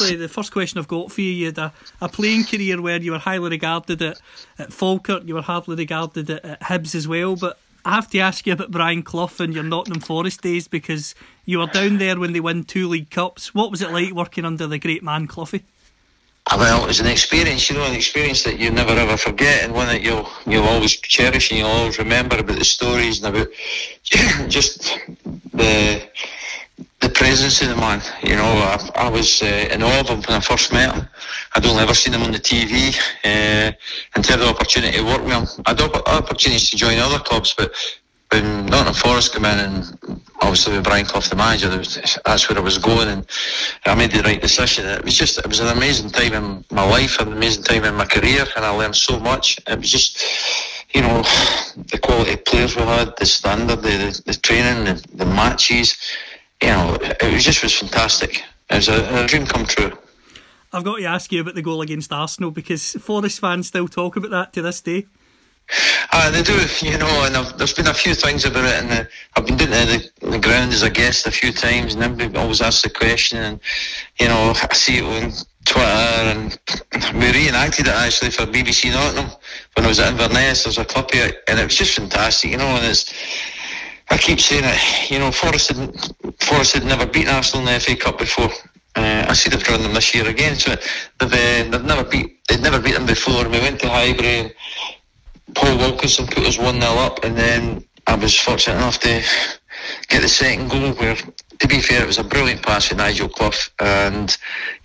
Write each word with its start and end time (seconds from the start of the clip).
Obviously, 0.00 0.16
the 0.16 0.28
first 0.28 0.52
question 0.52 0.78
I've 0.78 0.88
got 0.88 1.12
for 1.12 1.20
you, 1.20 1.30
you 1.30 1.46
had 1.46 1.58
a, 1.58 1.72
a 2.00 2.08
playing 2.08 2.44
career 2.44 2.80
where 2.80 3.00
you 3.00 3.12
were 3.12 3.18
highly 3.18 3.50
regarded 3.50 4.00
at, 4.02 4.20
at 4.58 4.72
Falkirk, 4.72 5.24
you 5.26 5.34
were 5.34 5.42
hardly 5.42 5.76
regarded 5.76 6.30
at, 6.30 6.44
at 6.44 6.60
Hibs 6.62 6.94
as 6.94 7.06
well, 7.06 7.36
but 7.36 7.58
I 7.84 7.94
have 7.94 8.10
to 8.10 8.18
ask 8.18 8.46
you 8.46 8.52
about 8.52 8.70
Brian 8.70 9.02
Clough 9.02 9.30
and 9.38 9.54
your 9.54 9.64
Nottingham 9.64 10.00
Forest 10.00 10.42
days 10.42 10.68
because 10.68 11.14
you 11.44 11.58
were 11.58 11.66
down 11.66 11.98
there 11.98 12.18
when 12.18 12.32
they 12.32 12.40
won 12.40 12.64
two 12.64 12.88
league 12.88 13.10
cups. 13.10 13.54
What 13.54 13.70
was 13.70 13.82
it 13.82 13.90
like 13.90 14.12
working 14.12 14.44
under 14.44 14.66
the 14.66 14.78
great 14.78 15.02
man 15.02 15.26
Cloughie? 15.26 15.64
Ah, 16.46 16.56
Well, 16.58 16.84
it 16.84 16.88
was 16.88 17.00
an 17.00 17.06
experience, 17.06 17.68
you 17.68 17.76
know, 17.76 17.84
an 17.84 17.94
experience 17.94 18.42
that 18.44 18.58
you 18.58 18.70
never 18.70 18.92
ever 18.92 19.16
forget, 19.16 19.64
and 19.64 19.74
one 19.74 19.86
that 19.88 20.00
you'll 20.00 20.28
you'll 20.46 20.64
always 20.64 20.96
cherish 20.96 21.50
and 21.50 21.58
you'll 21.58 21.68
always 21.68 21.98
remember 21.98 22.38
about 22.38 22.58
the 22.58 22.64
stories 22.64 23.22
and 23.22 23.36
about 23.36 23.48
just 24.48 24.98
the 25.52 26.02
the 27.00 27.08
presence 27.08 27.62
of 27.62 27.68
the 27.68 27.76
man. 27.76 28.00
You 28.22 28.36
know, 28.36 28.44
I, 28.44 28.90
I 28.96 29.08
was 29.08 29.42
uh, 29.42 29.68
in 29.72 29.82
awe 29.82 30.00
of 30.00 30.08
him 30.08 30.20
when 30.20 30.36
I 30.36 30.40
first 30.40 30.72
met 30.72 30.94
him. 30.94 31.08
I'd 31.54 31.66
only 31.66 31.82
ever 31.82 31.94
seen 31.94 32.14
him 32.14 32.22
on 32.22 32.32
the 32.32 32.38
TV, 32.38 32.96
uh, 33.24 33.72
and 34.14 34.26
have 34.26 34.40
the 34.40 34.48
opportunity 34.48 34.98
to 34.98 35.04
work 35.04 35.22
with 35.22 35.32
him. 35.32 35.64
I'd 35.66 35.80
had 35.80 35.94
opportunities 36.06 36.70
to 36.70 36.76
join 36.76 36.98
other 36.98 37.18
clubs, 37.18 37.54
but 37.56 37.72
when 38.30 38.66
Nottingham 38.66 38.94
Forest 38.94 39.34
came 39.34 39.44
in 39.44 39.58
and 39.58 40.20
obviously 40.40 40.74
with 40.74 40.84
Brian 40.84 41.04
Clough 41.04 41.20
the 41.22 41.36
manager, 41.36 41.76
was, 41.76 42.18
that's 42.24 42.48
where 42.48 42.58
I 42.58 42.62
was 42.62 42.78
going 42.78 43.08
and 43.08 43.26
I 43.86 43.94
made 43.94 44.12
the 44.12 44.22
right 44.22 44.40
decision. 44.40 44.86
It 44.86 45.04
was 45.04 45.14
just, 45.14 45.38
it 45.38 45.46
was 45.46 45.60
an 45.60 45.76
amazing 45.76 46.10
time 46.10 46.32
in 46.34 46.64
my 46.70 46.88
life, 46.88 47.18
an 47.18 47.32
amazing 47.32 47.64
time 47.64 47.84
in 47.84 47.94
my 47.94 48.06
career 48.06 48.44
and 48.56 48.64
I 48.64 48.70
learned 48.70 48.96
so 48.96 49.18
much. 49.18 49.58
It 49.66 49.78
was 49.78 49.90
just, 49.90 50.22
you 50.94 51.02
know, 51.02 51.22
the 51.90 51.98
quality 52.00 52.34
of 52.34 52.44
players 52.44 52.76
we 52.76 52.82
had, 52.82 53.16
the 53.16 53.26
standard, 53.26 53.82
the, 53.82 53.90
the, 53.90 54.22
the 54.26 54.34
training, 54.34 54.84
the, 54.84 55.04
the 55.14 55.26
matches, 55.26 55.96
you 56.62 56.68
know, 56.68 56.98
it 57.00 57.32
was 57.32 57.44
just 57.44 57.62
was 57.62 57.78
fantastic. 57.78 58.44
It 58.70 58.76
was 58.76 58.88
a, 58.88 59.24
a 59.24 59.26
dream 59.26 59.46
come 59.46 59.66
true. 59.66 59.92
I've 60.72 60.84
got 60.84 60.98
to 60.98 61.04
ask 61.04 61.32
you 61.32 61.40
about 61.40 61.56
the 61.56 61.62
goal 61.62 61.82
against 61.82 62.12
Arsenal 62.12 62.50
because 62.50 62.92
Forest 62.92 63.40
fans 63.40 63.66
still 63.66 63.88
talk 63.88 64.16
about 64.16 64.30
that 64.30 64.52
to 64.52 64.62
this 64.62 64.80
day. 64.80 65.06
Uh, 66.12 66.30
they 66.30 66.42
do, 66.42 66.58
you 66.82 66.98
know, 66.98 67.24
and 67.24 67.36
I've, 67.36 67.56
there's 67.56 67.72
been 67.72 67.86
a 67.86 67.94
few 67.94 68.14
things 68.14 68.44
about 68.44 68.64
it, 68.64 68.82
and 68.82 68.92
uh, 68.92 69.04
I've 69.36 69.46
been 69.46 69.56
down 69.56 69.68
to 69.68 70.10
the, 70.20 70.30
the 70.30 70.38
ground 70.38 70.72
as 70.72 70.82
a 70.82 70.90
guest 70.90 71.26
a 71.26 71.30
few 71.30 71.52
times, 71.52 71.94
and 71.94 72.02
everybody 72.02 72.36
always 72.36 72.60
asks 72.60 72.82
the 72.82 72.90
question, 72.90 73.38
and 73.38 73.60
you 74.18 74.28
know, 74.28 74.52
I 74.54 74.74
see 74.74 74.98
it 74.98 75.04
on 75.04 75.32
Twitter, 75.64 75.84
and 75.84 76.58
we 77.14 77.30
reenacted 77.32 77.86
it 77.86 77.94
actually 77.94 78.30
for 78.30 78.46
BBC 78.46 78.92
Nottingham 78.92 79.30
when 79.74 79.86
I 79.86 79.88
was 79.88 80.00
at 80.00 80.12
Inverness. 80.12 80.64
There's 80.64 80.78
a 80.78 80.84
clip 80.84 81.12
of 81.12 81.20
it, 81.20 81.44
and 81.46 81.60
it 81.60 81.64
was 81.64 81.76
just 81.76 81.96
fantastic, 81.96 82.50
you 82.50 82.58
know, 82.58 82.64
and 82.64 82.86
it's. 82.86 83.12
I 84.10 84.18
keep 84.18 84.40
saying 84.40 84.64
it, 84.64 85.10
you 85.10 85.18
know, 85.18 85.30
Forest 85.30 85.72
had, 85.72 86.82
had 86.82 86.84
never 86.84 87.06
beaten 87.06 87.32
Arsenal 87.32 87.66
in 87.66 87.74
the 87.74 87.80
FA 87.80 87.96
Cup 87.96 88.18
before. 88.18 88.50
Uh, 88.96 89.24
I 89.28 89.34
see 89.34 89.48
they've 89.48 89.62
drawn 89.62 89.82
them 89.82 89.94
this 89.94 90.14
year 90.14 90.28
again, 90.28 90.56
so 90.56 90.74
they've, 91.20 91.32
uh, 91.32 91.70
they've 91.70 91.84
never 91.84 92.02
beat 92.04 92.46
they'd 92.48 92.60
never 92.60 92.80
beat 92.80 92.94
them 92.94 93.06
before. 93.06 93.48
We 93.48 93.60
went 93.60 93.80
to 93.80 93.88
Highbury. 93.88 94.40
And, 94.40 94.54
Paul 95.54 95.78
Wilkinson 95.78 96.26
put 96.26 96.46
us 96.46 96.58
1 96.58 96.80
0 96.80 96.92
up, 96.94 97.24
and 97.24 97.36
then 97.36 97.84
I 98.06 98.14
was 98.14 98.38
fortunate 98.38 98.76
enough 98.76 98.98
to 99.00 99.22
get 100.08 100.22
the 100.22 100.28
second 100.28 100.70
goal. 100.70 100.92
Where, 100.92 101.16
to 101.16 101.68
be 101.68 101.80
fair, 101.80 102.02
it 102.02 102.06
was 102.06 102.18
a 102.18 102.24
brilliant 102.24 102.62
pass 102.62 102.86
from 102.86 102.98
Nigel 102.98 103.28
Clough, 103.28 103.52
and 103.80 104.36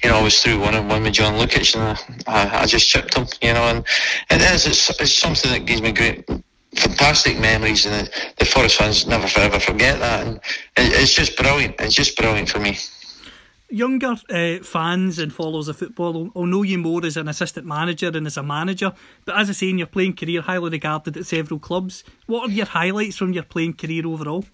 you 0.03 0.09
know 0.09 0.17
I 0.17 0.23
was 0.23 0.41
through 0.41 0.59
one 0.59 0.75
on 0.75 0.87
one 0.87 1.03
with 1.03 1.13
John 1.13 1.35
Lukic, 1.35 1.75
and 1.75 2.23
I, 2.27 2.61
I 2.61 2.65
just 2.65 2.89
chipped 2.89 3.15
him, 3.15 3.27
you 3.41 3.53
know. 3.53 3.63
And 3.63 3.85
it 4.29 4.41
is, 4.41 4.65
it's, 4.65 4.89
it's 5.01 5.13
something 5.13 5.51
that 5.51 5.65
gives 5.65 5.81
me 5.81 5.91
great, 5.91 6.27
fantastic 6.75 7.39
memories, 7.39 7.85
and 7.85 8.07
the, 8.07 8.33
the 8.37 8.45
Forest 8.45 8.77
fans 8.77 9.07
never 9.07 9.27
forever 9.27 9.59
forget 9.59 9.99
that. 9.99 10.25
And 10.25 10.37
it, 10.77 10.93
it's 11.01 11.13
just 11.13 11.37
brilliant. 11.37 11.75
It's 11.79 11.95
just 11.95 12.17
brilliant 12.17 12.49
for 12.49 12.59
me. 12.59 12.77
Younger 13.69 14.15
uh, 14.29 14.63
fans 14.63 15.17
and 15.17 15.33
followers 15.33 15.67
of 15.67 15.77
football 15.77 16.13
will, 16.13 16.29
will 16.35 16.45
know 16.45 16.61
you 16.61 16.77
more 16.77 17.03
as 17.05 17.17
an 17.17 17.27
assistant 17.27 17.65
manager 17.65 18.11
and 18.13 18.27
as 18.27 18.37
a 18.37 18.43
manager, 18.43 18.93
but 19.25 19.35
as 19.37 19.49
I 19.49 19.53
say, 19.53 19.69
in 19.69 19.79
your 19.79 19.87
playing 19.87 20.15
career, 20.15 20.41
highly 20.41 20.69
regarded 20.69 21.17
at 21.17 21.25
several 21.25 21.59
clubs. 21.59 22.03
What 22.27 22.49
are 22.49 22.53
your 22.53 22.67
highlights 22.67 23.17
from 23.17 23.33
your 23.33 23.43
playing 23.43 23.73
career 23.73 24.05
overall? 24.05 24.45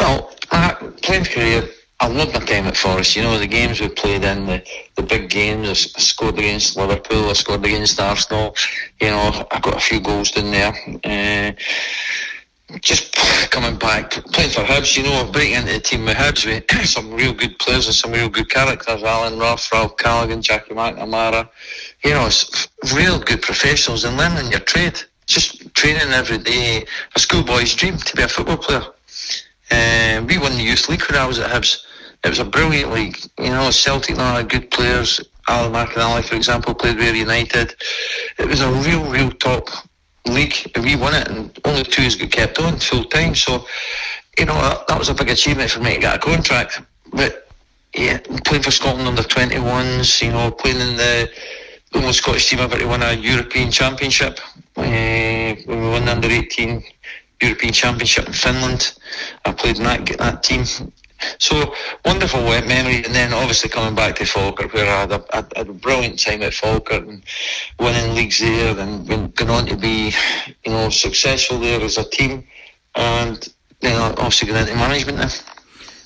Well, 0.00 0.34
uh, 0.50 0.74
playing 1.02 1.24
career, 1.26 1.68
I 1.98 2.08
love 2.08 2.32
my 2.34 2.40
time 2.40 2.66
at 2.66 2.76
Forest. 2.76 3.16
You 3.16 3.22
know, 3.22 3.38
the 3.38 3.46
games 3.46 3.80
we 3.80 3.88
played 3.88 4.22
in, 4.22 4.46
the, 4.46 4.62
the 4.96 5.02
big 5.02 5.30
games. 5.30 5.68
I 5.96 6.00
scored 6.00 6.38
against 6.38 6.76
Liverpool, 6.76 7.30
I 7.30 7.32
scored 7.32 7.64
against 7.64 7.98
Arsenal. 7.98 8.54
You 9.00 9.08
know, 9.08 9.46
I 9.50 9.60
got 9.60 9.76
a 9.76 9.80
few 9.80 10.00
goals 10.00 10.36
in 10.36 10.50
there. 10.50 10.74
Uh, 11.04 11.52
just 12.80 13.14
coming 13.50 13.78
back, 13.78 14.10
playing 14.10 14.50
for 14.50 14.60
Hibs, 14.60 14.96
you 14.96 15.04
know, 15.04 15.30
breaking 15.32 15.54
into 15.54 15.72
the 15.72 15.80
team 15.80 16.04
with 16.04 16.16
Hibs 16.16 16.44
with 16.44 16.68
some 16.86 17.12
real 17.14 17.32
good 17.32 17.58
players 17.58 17.86
and 17.86 17.94
some 17.94 18.12
real 18.12 18.28
good 18.28 18.50
characters. 18.50 19.02
Alan 19.02 19.38
Rough, 19.38 19.72
Ralph 19.72 19.96
Callachan, 19.96 20.42
Jackie 20.42 20.74
McNamara. 20.74 21.48
You 22.04 22.10
know, 22.10 22.26
it's 22.26 22.68
real 22.94 23.18
good 23.20 23.40
professionals 23.40 24.04
and 24.04 24.16
learning 24.18 24.50
your 24.50 24.60
trade. 24.60 25.00
Just 25.26 25.74
training 25.74 26.12
every 26.12 26.38
day. 26.38 26.84
A 27.14 27.18
schoolboy's 27.18 27.74
dream 27.74 27.96
to 27.96 28.16
be 28.16 28.22
a 28.22 28.28
football 28.28 28.58
player. 28.58 28.82
Uh, 29.70 30.24
we 30.26 30.38
won 30.38 30.52
the 30.52 30.62
youth 30.62 30.88
league 30.88 31.02
when 31.02 31.18
I 31.18 31.26
was 31.26 31.38
at 31.38 31.50
Hibs. 31.50 31.84
It 32.24 32.28
was 32.28 32.38
a 32.38 32.44
brilliant 32.44 32.92
league. 32.92 33.18
You 33.38 33.50
know, 33.50 33.70
Celtic 33.70 34.16
now 34.16 34.36
had 34.36 34.48
good 34.48 34.70
players. 34.70 35.20
Alan 35.48 35.72
McInally, 35.72 36.24
for 36.24 36.34
example, 36.34 36.74
played 36.74 36.96
with 36.96 37.14
United. 37.14 37.74
It 38.38 38.48
was 38.48 38.60
a 38.60 38.70
real, 38.70 39.08
real 39.08 39.30
top 39.30 39.68
league. 40.26 40.70
And 40.74 40.84
we 40.84 40.96
won 40.96 41.14
it, 41.14 41.28
and 41.28 41.56
only 41.64 41.84
two 41.84 42.02
has 42.02 42.16
got 42.16 42.30
kept 42.30 42.58
on 42.58 42.78
full 42.78 43.04
time. 43.04 43.34
So, 43.34 43.66
you 44.38 44.46
know, 44.46 44.54
that, 44.54 44.88
that 44.88 44.98
was 44.98 45.08
a 45.08 45.14
big 45.14 45.30
achievement 45.30 45.70
for 45.70 45.80
me 45.80 45.94
to 45.94 46.00
get 46.00 46.16
a 46.16 46.18
contract. 46.18 46.80
But 47.12 47.48
yeah, 47.94 48.18
playing 48.44 48.62
for 48.62 48.70
Scotland 48.70 49.08
under 49.08 49.22
21s, 49.22 50.22
you 50.22 50.32
know, 50.32 50.50
playing 50.50 50.80
in 50.80 50.96
the 50.96 51.30
only 51.94 52.12
Scottish 52.12 52.50
team 52.50 52.58
ever 52.58 52.76
to 52.76 52.86
win 52.86 53.02
a 53.02 53.12
European 53.12 53.70
Championship. 53.70 54.38
Uh, 54.76 55.54
we 55.66 55.74
won 55.74 56.04
the 56.04 56.12
under 56.12 56.28
18 56.28 56.82
European 57.40 57.72
Championship 57.72 58.26
in 58.26 58.32
Finland, 58.32 58.98
I 59.44 59.52
played 59.52 59.78
in 59.78 59.84
that 59.84 60.06
that 60.18 60.42
team. 60.42 60.64
So 61.38 61.74
wonderful 62.04 62.42
memory, 62.42 63.04
and 63.04 63.14
then 63.14 63.32
obviously 63.32 63.70
coming 63.70 63.94
back 63.94 64.16
to 64.16 64.26
Falkirk, 64.26 64.72
where 64.74 64.86
I 64.86 65.00
had 65.00 65.12
a, 65.56 65.64
brilliant 65.64 66.18
time 66.18 66.42
at 66.42 66.52
Falkirk 66.52 67.06
and 67.06 67.24
winning 67.78 68.14
leagues 68.14 68.38
there, 68.38 68.78
and 68.78 69.06
going 69.34 69.50
on 69.50 69.66
to 69.66 69.76
be, 69.76 70.12
you 70.64 70.72
know, 70.72 70.90
successful 70.90 71.58
there 71.58 71.80
as 71.80 71.96
a 71.96 72.04
team, 72.04 72.44
and 72.94 73.48
then 73.80 74.00
obviously 74.00 74.48
going 74.48 74.60
into 74.60 74.74
management 74.74 75.18
now. 75.18 75.55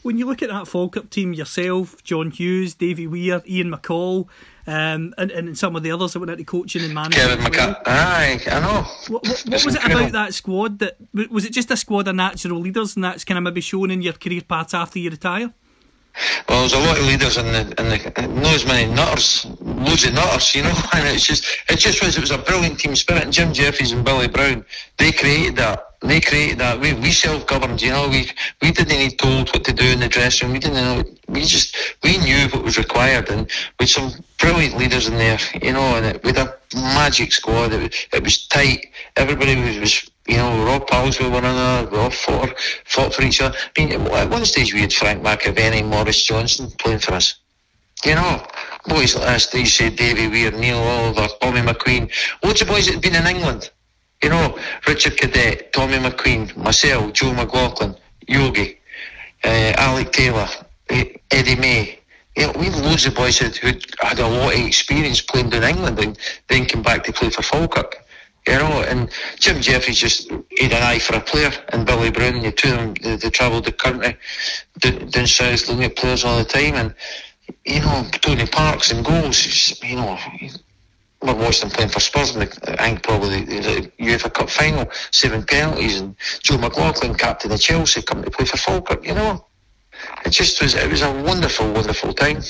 When 0.02 0.16
you 0.16 0.26
look 0.26 0.42
at 0.42 0.48
that 0.48 0.66
Falkirk 0.66 1.10
team, 1.10 1.34
yourself, 1.34 2.02
John 2.02 2.30
Hughes, 2.30 2.74
Davy 2.74 3.06
Weir, 3.06 3.42
Ian 3.46 3.70
McCall, 3.70 4.28
um, 4.66 5.14
and, 5.18 5.30
and 5.30 5.58
some 5.58 5.76
of 5.76 5.82
the 5.82 5.90
others 5.90 6.12
that 6.12 6.20
went 6.20 6.30
into 6.30 6.44
coaching 6.44 6.82
and 6.82 6.94
management. 6.94 7.40
Kevin 7.40 7.52
well. 7.52 7.82
Aye, 7.86 8.40
I 8.46 8.60
know. 8.60 8.82
What, 9.08 9.26
what, 9.26 9.44
what 9.46 9.64
was 9.64 9.74
it 9.74 9.84
about 9.84 10.12
that 10.12 10.34
squad 10.34 10.78
that 10.78 10.96
was 11.30 11.44
it 11.44 11.52
just 11.52 11.70
a 11.70 11.76
squad 11.76 12.08
of 12.08 12.14
natural 12.14 12.60
leaders 12.60 12.94
and 12.94 13.04
that's 13.04 13.24
kind 13.24 13.38
of 13.38 13.44
maybe 13.44 13.60
shown 13.60 13.90
in 13.90 14.00
your 14.02 14.12
career 14.12 14.42
path 14.42 14.74
after 14.74 14.98
you 14.98 15.10
retire? 15.10 15.52
Well, 16.48 16.60
there's 16.60 16.72
a 16.72 16.78
lot 16.80 16.98
of 16.98 17.04
leaders 17.06 17.36
in 17.36 17.46
the, 17.46 17.60
in 17.78 17.88
the 17.88 18.28
not 18.40 18.54
as 18.54 18.66
many 18.66 18.92
nutters, 18.92 19.46
loads 19.60 20.04
of 20.04 20.14
nutters, 20.14 20.54
you 20.54 20.62
know. 20.62 20.74
And 20.94 21.06
it's 21.08 21.24
just, 21.26 21.44
it 21.68 21.78
just 21.78 22.02
was, 22.02 22.16
it 22.16 22.20
was 22.20 22.30
a 22.30 22.38
brilliant 22.38 22.78
team 22.80 22.94
spirit. 22.96 23.24
And 23.24 23.32
Jim 23.32 23.52
Jeffries 23.52 23.92
and 23.92 24.04
Billy 24.04 24.28
Brown, 24.28 24.64
they 24.98 25.12
created 25.12 25.56
that. 25.56 25.86
They 26.02 26.20
created 26.20 26.58
that. 26.58 26.80
We, 26.80 26.94
we 26.94 27.10
self-governed, 27.12 27.80
you 27.82 27.90
know. 27.90 28.08
We, 28.08 28.30
we 28.62 28.70
didn't 28.72 28.98
need 28.98 29.18
told 29.18 29.50
what 29.50 29.64
to 29.64 29.72
do 29.72 29.84
in 29.84 30.00
the 30.00 30.08
dressing 30.08 30.48
room. 30.48 30.54
We 30.54 30.58
didn't 30.58 30.76
know. 30.76 31.04
We 31.28 31.42
just, 31.42 31.76
we 32.02 32.16
knew 32.18 32.48
what 32.48 32.64
was 32.64 32.78
required, 32.78 33.28
and 33.28 33.50
with 33.78 33.90
some 33.90 34.12
brilliant 34.38 34.76
leaders 34.78 35.08
in 35.08 35.14
there, 35.14 35.38
you 35.62 35.72
know. 35.74 35.96
And 35.96 36.06
it, 36.06 36.24
with 36.24 36.38
a 36.38 36.56
magic 36.74 37.32
squad, 37.32 37.72
it, 37.72 37.82
was- 37.82 38.06
it 38.14 38.22
was 38.24 38.46
tight. 38.46 38.86
Everybody 39.16 39.56
was, 39.60 39.78
was 39.78 40.10
you 40.30 40.36
know, 40.36 40.68
all 40.68 40.78
pals 40.78 41.18
with 41.18 41.32
one 41.32 41.44
another, 41.44 41.90
we 41.90 41.98
all 41.98 42.10
fought, 42.10 42.56
fought 42.84 43.12
for 43.12 43.22
each 43.22 43.40
other. 43.40 43.56
I 43.76 43.84
mean, 43.84 43.92
at 44.12 44.30
one 44.30 44.44
stage 44.44 44.72
we 44.72 44.82
had 44.82 44.92
Frank 44.92 45.24
McAvennie, 45.24 45.84
Maurice 45.84 46.22
Johnston 46.22 46.70
playing 46.78 47.00
for 47.00 47.14
us. 47.14 47.34
You 48.04 48.14
know, 48.14 48.46
boys 48.86 49.16
like 49.16 49.26
this, 49.26 49.46
they 49.48 49.64
say 49.64 49.90
Davy 49.90 50.28
Weir, 50.28 50.52
Neil 50.52 50.78
Oliver, 50.78 51.26
Bobby 51.40 51.58
McQueen, 51.60 52.10
loads 52.44 52.62
of 52.62 52.68
boys 52.68 52.86
that 52.86 52.94
had 52.94 53.02
been 53.02 53.16
in 53.16 53.26
England. 53.26 53.70
You 54.22 54.28
know, 54.28 54.56
Richard 54.86 55.16
Cadette, 55.16 55.72
Tommy 55.72 55.98
McQueen, 55.98 56.56
myself, 56.56 57.12
Joe 57.12 57.32
McLaughlin, 57.32 57.96
Yogi, 58.28 58.78
uh, 59.42 59.72
Alec 59.76 60.12
Taylor, 60.12 60.48
E- 60.92 61.16
Eddie 61.32 61.56
May. 61.56 61.98
You 62.36 62.46
know, 62.46 62.52
we've 62.56 62.76
loads 62.76 63.04
of 63.04 63.16
boys 63.16 63.38
who 63.38 63.72
had 63.98 64.18
a 64.20 64.28
lot 64.28 64.54
of 64.54 64.60
experience 64.60 65.20
playing 65.20 65.52
in 65.52 65.64
England 65.64 65.98
and 65.98 66.16
then 66.46 66.66
came 66.66 66.82
back 66.82 67.02
to 67.04 67.12
play 67.12 67.30
for 67.30 67.42
Falkirk. 67.42 68.06
You 68.46 68.54
know, 68.54 68.82
and 68.88 69.10
Jim 69.38 69.60
Jeffries 69.60 69.98
just 69.98 70.30
had 70.30 70.72
an 70.72 70.82
eye 70.82 70.98
for 70.98 71.14
a 71.14 71.20
player, 71.20 71.50
and 71.68 71.86
Billy 71.86 72.10
Brown, 72.10 72.42
the 72.42 72.50
two 72.50 72.70
of 72.70 72.76
them, 72.76 72.94
they, 72.94 73.16
they 73.16 73.30
travelled 73.30 73.66
the 73.66 73.72
country 73.72 74.16
down, 74.78 75.26
south 75.26 75.68
looking 75.68 75.84
at 75.84 75.96
players 75.96 76.24
all 76.24 76.38
the 76.38 76.44
time, 76.44 76.74
and 76.74 76.94
you 77.64 77.80
know, 77.80 78.06
Tony 78.12 78.46
Parks 78.46 78.90
and 78.92 79.04
goals, 79.04 79.80
you 79.82 79.96
know, 79.96 80.16
I 81.22 81.32
watched 81.34 81.60
them 81.60 81.70
playing 81.70 81.90
for 81.90 82.00
Spurs 82.00 82.32
the, 82.32 82.80
I 82.80 82.88
think 82.88 83.02
probably 83.02 83.44
the, 83.44 83.60
the 83.60 84.04
UEFA 84.04 84.32
Cup 84.32 84.48
final, 84.48 84.90
seven 85.10 85.44
penalties, 85.44 86.00
and 86.00 86.16
Joe 86.42 86.56
McLaughlin, 86.56 87.14
captain 87.14 87.52
of 87.52 87.60
Chelsea, 87.60 88.02
coming 88.02 88.24
to 88.24 88.30
play 88.30 88.46
for 88.46 88.56
Falkirk, 88.56 89.06
you 89.06 89.14
know. 89.14 89.46
It 90.24 90.30
just 90.30 90.62
was, 90.62 90.74
it 90.74 90.90
was 90.90 91.02
a 91.02 91.12
wonderful, 91.22 91.70
wonderful 91.72 92.14
time. 92.14 92.40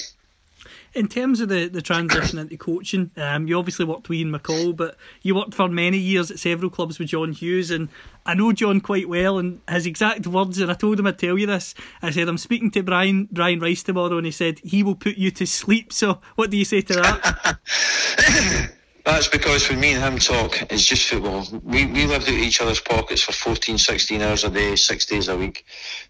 In 0.92 1.06
terms 1.06 1.40
of 1.40 1.48
the, 1.48 1.68
the 1.68 1.82
transition 1.82 2.38
into 2.38 2.56
coaching, 2.56 3.10
um, 3.16 3.46
you 3.46 3.56
obviously 3.56 3.84
worked 3.84 4.08
with 4.08 4.18
Ian 4.18 4.32
McCall, 4.32 4.74
but 4.74 4.96
you 5.22 5.36
worked 5.36 5.54
for 5.54 5.68
many 5.68 5.98
years 5.98 6.30
at 6.30 6.40
several 6.40 6.68
clubs 6.68 6.98
with 6.98 7.08
John 7.08 7.32
Hughes, 7.32 7.70
and 7.70 7.88
I 8.26 8.34
know 8.34 8.52
John 8.52 8.80
quite 8.80 9.08
well. 9.08 9.38
And 9.38 9.60
his 9.68 9.86
exact 9.86 10.26
words, 10.26 10.58
and 10.58 10.70
I 10.70 10.74
told 10.74 10.98
him 10.98 11.06
I'd 11.06 11.18
tell 11.18 11.38
you 11.38 11.46
this. 11.46 11.74
I 12.02 12.10
said 12.10 12.28
I'm 12.28 12.38
speaking 12.38 12.70
to 12.72 12.82
Brian 12.82 13.28
Brian 13.30 13.60
Rice 13.60 13.84
tomorrow, 13.84 14.16
and 14.16 14.26
he 14.26 14.32
said 14.32 14.58
he 14.60 14.82
will 14.82 14.96
put 14.96 15.16
you 15.16 15.30
to 15.30 15.46
sleep. 15.46 15.92
So, 15.92 16.20
what 16.34 16.50
do 16.50 16.56
you 16.56 16.64
say 16.64 16.80
to 16.80 16.94
that? 16.94 18.70
That's 19.04 19.28
because 19.28 19.68
when 19.68 19.80
me 19.80 19.94
and 19.94 20.02
him 20.02 20.18
talk, 20.18 20.60
it's 20.70 20.84
just 20.84 21.08
football. 21.08 21.46
We, 21.64 21.86
we 21.86 22.06
lived 22.06 22.28
out 22.28 22.34
each 22.34 22.60
other's 22.60 22.80
pockets 22.80 23.22
for 23.22 23.32
14, 23.32 23.78
16 23.78 24.20
hours 24.20 24.44
a 24.44 24.50
day, 24.50 24.76
six 24.76 25.06
days 25.06 25.28
a 25.28 25.36
week. 25.36 25.64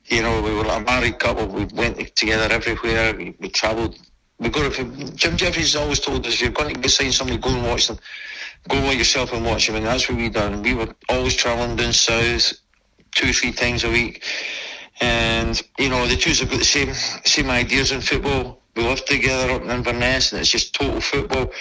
You 0.06 0.22
know, 0.22 0.42
we 0.42 0.52
were 0.52 0.64
a 0.64 0.80
married 0.80 1.18
couple. 1.18 1.46
We 1.46 1.66
went 1.66 2.16
together 2.16 2.52
everywhere. 2.52 3.14
We, 3.14 3.34
we 3.38 3.48
travelled. 3.48 3.96
We 4.40 4.50
go 4.50 4.70
to, 4.70 4.84
Jim 5.16 5.36
Jeffries 5.36 5.76
always 5.76 6.00
told 6.00 6.26
us, 6.26 6.34
if 6.34 6.42
you're 6.42 6.50
going 6.52 6.76
to 6.76 6.90
sign 6.90 7.12
somebody, 7.12 7.38
go 7.40 7.50
and 7.50 7.64
watch 7.64 7.88
them. 7.88 7.98
Go 8.68 8.78
like 8.80 8.98
yourself 8.98 9.32
and 9.32 9.44
watch 9.44 9.68
them. 9.68 9.76
And 9.76 9.86
that's 9.86 10.08
what 10.08 10.18
we 10.18 10.30
done. 10.30 10.62
We 10.62 10.74
were 10.74 10.94
always 11.10 11.34
travelling 11.36 11.76
down 11.76 11.92
south 11.94 12.54
two, 13.14 13.30
or 13.30 13.34
three 13.34 13.52
times 13.52 13.84
a 13.84 13.90
week. 13.90 14.24
And, 15.00 15.60
you 15.78 15.90
know, 15.90 16.06
the 16.06 16.16
two 16.16 16.30
have 16.30 16.50
got 16.50 16.58
the 16.60 16.64
same 16.66 16.94
same 17.26 17.50
ideas 17.50 17.92
in 17.92 18.02
football. 18.02 18.62
We 18.76 18.84
lived 18.84 19.06
together 19.06 19.52
up 19.54 19.62
in 19.62 19.70
Inverness 19.70 20.32
and 20.32 20.40
it's 20.40 20.50
just 20.50 20.74
total 20.74 21.00
football. 21.00 21.52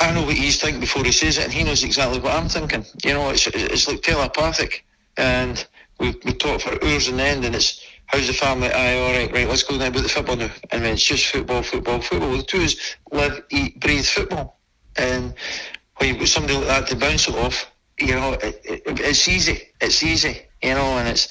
I 0.00 0.12
know 0.12 0.24
what 0.24 0.36
he's 0.36 0.60
thinking 0.60 0.80
before 0.80 1.04
he 1.04 1.12
says 1.12 1.38
it, 1.38 1.44
and 1.44 1.52
he 1.54 1.64
knows 1.64 1.84
exactly 1.84 2.20
what 2.20 2.34
I'm 2.34 2.48
thinking. 2.48 2.84
You 3.04 3.14
know, 3.14 3.30
it's 3.30 3.46
it's 3.48 3.88
like 3.88 4.02
telepathic, 4.02 4.84
and 5.16 5.66
we 6.00 6.14
we 6.24 6.34
talk 6.34 6.62
for 6.62 6.72
hours 6.84 7.08
and 7.08 7.20
end, 7.20 7.44
and 7.46 7.54
it's 7.54 7.82
how's 8.06 8.26
the 8.26 8.32
family? 8.32 8.70
Aye, 8.70 8.98
all 8.98 9.12
right, 9.12 9.32
right. 9.32 9.48
Let's 9.48 9.62
go 9.62 9.76
now 9.76 9.88
about 9.88 10.02
the 10.02 10.08
football 10.08 10.36
now, 10.36 10.50
and 10.70 10.84
then 10.84 10.94
it's 10.94 11.04
just 11.04 11.26
football, 11.26 11.62
football, 11.62 12.00
football. 12.00 12.36
The 12.36 12.42
two 12.42 12.58
is 12.58 12.96
live, 13.12 13.42
eat, 13.50 13.80
breathe 13.80 14.04
football, 14.04 14.58
and 14.96 15.34
when 15.96 16.10
you've 16.10 16.18
got 16.18 16.28
somebody 16.28 16.54
like 16.54 16.66
that 16.66 16.86
to 16.88 16.96
bounce 16.96 17.28
it 17.28 17.34
off, 17.36 17.70
you 17.98 18.14
know, 18.14 18.32
it, 18.34 18.60
it, 18.64 18.82
it's 19.00 19.28
easy. 19.28 19.68
It's 19.80 20.02
easy, 20.02 20.42
you 20.62 20.74
know, 20.74 20.98
and 20.98 21.08
it's. 21.08 21.28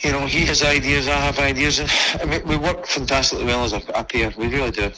You 0.00 0.12
know, 0.12 0.26
he 0.26 0.46
has 0.46 0.62
ideas, 0.62 1.08
I 1.08 1.16
have 1.16 1.40
ideas, 1.40 1.80
and 1.80 2.44
we 2.44 2.56
work 2.56 2.86
fantastically 2.86 3.44
well 3.46 3.64
as 3.64 3.72
a, 3.72 3.82
a 3.96 4.04
pair. 4.04 4.32
We 4.38 4.46
really 4.46 4.70
do. 4.70 4.92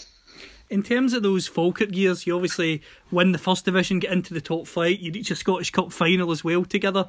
In 0.68 0.82
terms 0.82 1.14
of 1.14 1.22
those 1.22 1.48
Falkirk 1.48 1.96
years, 1.96 2.26
you 2.26 2.34
obviously 2.36 2.82
win 3.10 3.32
the 3.32 3.38
first 3.38 3.64
division, 3.64 3.98
get 3.98 4.12
into 4.12 4.34
the 4.34 4.40
top 4.40 4.66
flight, 4.66 5.00
you 5.00 5.10
reach 5.10 5.30
a 5.30 5.36
Scottish 5.36 5.70
Cup 5.70 5.90
final 5.90 6.30
as 6.30 6.44
well 6.44 6.64
together. 6.64 7.08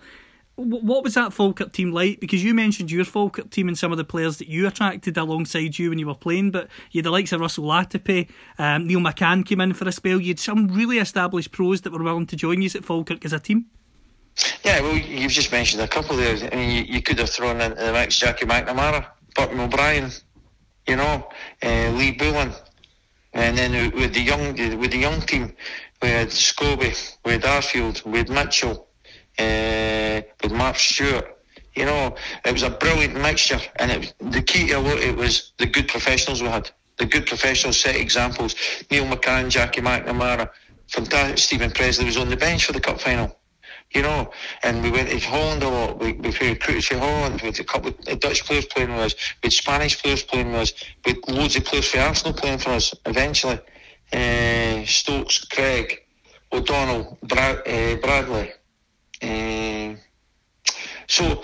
What 0.55 1.03
was 1.03 1.13
that 1.15 1.33
Falkirk 1.33 1.71
team 1.71 1.91
like? 1.91 2.19
Because 2.19 2.43
you 2.43 2.53
mentioned 2.53 2.91
your 2.91 3.05
Falkirk 3.05 3.49
team 3.49 3.67
and 3.67 3.77
some 3.77 3.91
of 3.91 3.97
the 3.97 4.03
players 4.03 4.37
that 4.37 4.47
you 4.47 4.67
attracted 4.67 5.17
alongside 5.17 5.79
you 5.79 5.89
when 5.89 5.97
you 5.97 6.07
were 6.07 6.13
playing, 6.13 6.51
but 6.51 6.67
you 6.91 6.99
had 6.99 7.05
the 7.05 7.11
likes 7.11 7.31
of 7.31 7.39
Russell 7.39 7.63
Latapy, 7.63 8.29
um, 8.59 8.85
Neil 8.85 8.99
McCann 8.99 9.45
came 9.45 9.61
in 9.61 9.73
for 9.73 9.87
a 9.87 9.91
spell. 9.91 10.19
You 10.19 10.29
had 10.29 10.39
some 10.39 10.67
really 10.67 10.97
established 10.97 11.51
pros 11.51 11.81
that 11.81 11.93
were 11.93 12.03
willing 12.03 12.27
to 12.27 12.35
join 12.35 12.61
you 12.61 12.69
at 12.75 12.83
Falkirk 12.83 13.25
as 13.25 13.33
a 13.33 13.39
team. 13.39 13.67
Yeah, 14.63 14.81
well, 14.81 14.97
you've 14.97 15.31
just 15.31 15.51
mentioned 15.51 15.81
a 15.81 15.87
couple 15.87 16.15
there. 16.15 16.37
I 16.51 16.55
mean, 16.55 16.69
you, 16.69 16.83
you 16.95 17.01
could 17.01 17.19
have 17.19 17.29
thrown 17.29 17.59
in 17.61 17.75
the 17.75 17.91
mix 17.91 18.17
Jackie 18.17 18.45
McNamara, 18.45 19.05
Burton 19.35 19.59
O'Brien, 19.59 20.11
you 20.87 20.95
know, 20.95 21.27
uh, 21.63 21.89
Lee 21.91 22.11
Bullen, 22.11 22.51
and 23.33 23.57
then 23.57 23.91
with 23.91 24.13
the 24.13 24.21
young 24.21 24.55
with 24.79 24.91
the 24.91 24.97
young 24.97 25.21
team, 25.21 25.53
we 26.01 26.09
had 26.09 26.29
Scobbie, 26.29 27.17
we 27.23 27.33
had 27.33 27.43
Arfield, 27.43 28.05
we 28.05 28.19
had 28.19 28.29
Mitchell, 28.29 28.87
uh, 29.37 29.43
with 30.41 30.51
Mark 30.51 30.77
Stewart. 30.77 31.37
You 31.75 31.85
know, 31.85 32.15
it 32.45 32.51
was 32.51 32.63
a 32.63 32.69
brilliant 32.69 33.15
mixture, 33.15 33.59
and 33.77 33.91
it, 33.91 34.13
the 34.19 34.41
key 34.41 34.67
to 34.67 34.79
it 34.97 35.15
was 35.15 35.53
the 35.57 35.65
good 35.65 35.87
professionals 35.87 36.41
we 36.41 36.49
had. 36.49 36.69
The 36.97 37.05
good 37.05 37.25
professionals 37.25 37.79
set 37.79 37.95
examples. 37.95 38.55
Neil 38.89 39.05
McCann, 39.05 39.49
Jackie 39.49 39.81
McNamara, 39.81 40.49
fantastic. 40.87 41.37
Steven 41.37 41.71
Pressley 41.71 42.05
was 42.05 42.17
on 42.17 42.29
the 42.29 42.37
bench 42.37 42.65
for 42.65 42.73
the 42.73 42.81
cup 42.81 42.99
final 42.99 43.37
you 43.93 44.01
know, 44.01 44.31
and 44.63 44.81
we 44.81 44.89
went 44.89 45.09
to 45.09 45.19
Holland 45.19 45.63
a 45.63 45.69
lot. 45.69 45.99
We, 45.99 46.13
we 46.13 46.29
recruited 46.29 46.83
to 46.83 46.99
Holland. 46.99 47.41
Had 47.41 47.59
a 47.59 47.63
couple 47.63 47.89
of 47.89 48.19
Dutch 48.19 48.45
players 48.45 48.65
playing 48.65 48.91
with 48.91 48.99
us. 48.99 49.15
Had 49.43 49.51
Spanish 49.51 50.01
players 50.01 50.23
playing 50.23 50.51
with 50.51 50.61
us. 50.61 50.73
Had 51.05 51.17
loads 51.27 51.55
of 51.57 51.65
players 51.65 51.89
for 51.89 51.99
Arsenal 51.99 52.33
playing 52.33 52.59
for 52.59 52.69
us 52.69 52.93
eventually. 53.05 53.59
Uh, 54.13 54.85
Stokes, 54.85 55.43
Craig, 55.45 55.99
O'Donnell, 56.53 57.17
Bra- 57.23 57.61
uh, 57.65 57.95
Bradley. 57.97 58.51
Uh, 59.21 59.95
so 61.07 61.43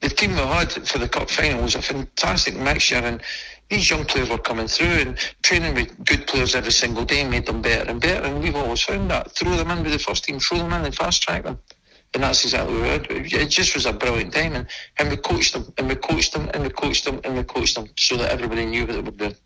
the 0.00 0.08
team 0.08 0.30
we 0.32 0.38
had 0.38 0.72
for 0.72 0.98
the 0.98 1.08
cup 1.08 1.30
final 1.30 1.62
was 1.62 1.74
a 1.74 1.82
fantastic 1.82 2.56
mixture, 2.56 2.96
and 2.96 3.22
these 3.68 3.88
young 3.90 4.04
players 4.04 4.28
were 4.28 4.38
coming 4.38 4.66
through 4.66 4.86
and 4.86 5.18
training 5.42 5.74
with 5.74 6.04
good 6.04 6.26
players 6.26 6.54
every 6.54 6.72
single 6.72 7.04
day 7.04 7.22
made 7.24 7.46
them 7.46 7.62
better 7.62 7.90
and 7.90 8.00
better. 8.00 8.24
And 8.24 8.42
we've 8.42 8.56
always 8.56 8.82
found 8.82 9.10
that. 9.10 9.30
Throw 9.32 9.56
them 9.56 9.70
in 9.70 9.84
with 9.84 9.92
the 9.92 9.98
first 9.98 10.24
team, 10.24 10.40
throw 10.40 10.58
them 10.58 10.72
in 10.72 10.84
and 10.84 10.94
fast 10.94 11.22
track 11.22 11.44
them. 11.44 11.58
And 12.12 12.24
that's 12.24 12.42
exactly 12.42 12.80
what 12.80 13.08
we 13.08 13.20
did. 13.22 13.34
It 13.34 13.50
just 13.50 13.74
was 13.74 13.86
a 13.86 13.92
brilliant 13.92 14.34
time. 14.34 14.54
And, 14.54 14.66
and 14.98 15.10
we 15.10 15.16
coached 15.16 15.52
them, 15.52 15.72
and 15.78 15.88
we 15.88 15.94
coached 15.94 16.32
them, 16.32 16.50
and 16.52 16.64
we 16.64 16.70
coached 16.70 17.04
them, 17.04 17.20
and 17.22 17.36
we 17.36 17.44
coached 17.44 17.76
them 17.76 17.88
so 17.96 18.16
that 18.16 18.32
everybody 18.32 18.66
knew 18.66 18.86
what 18.86 18.94
they 18.94 19.00
were 19.00 19.10
doing. 19.12 19.36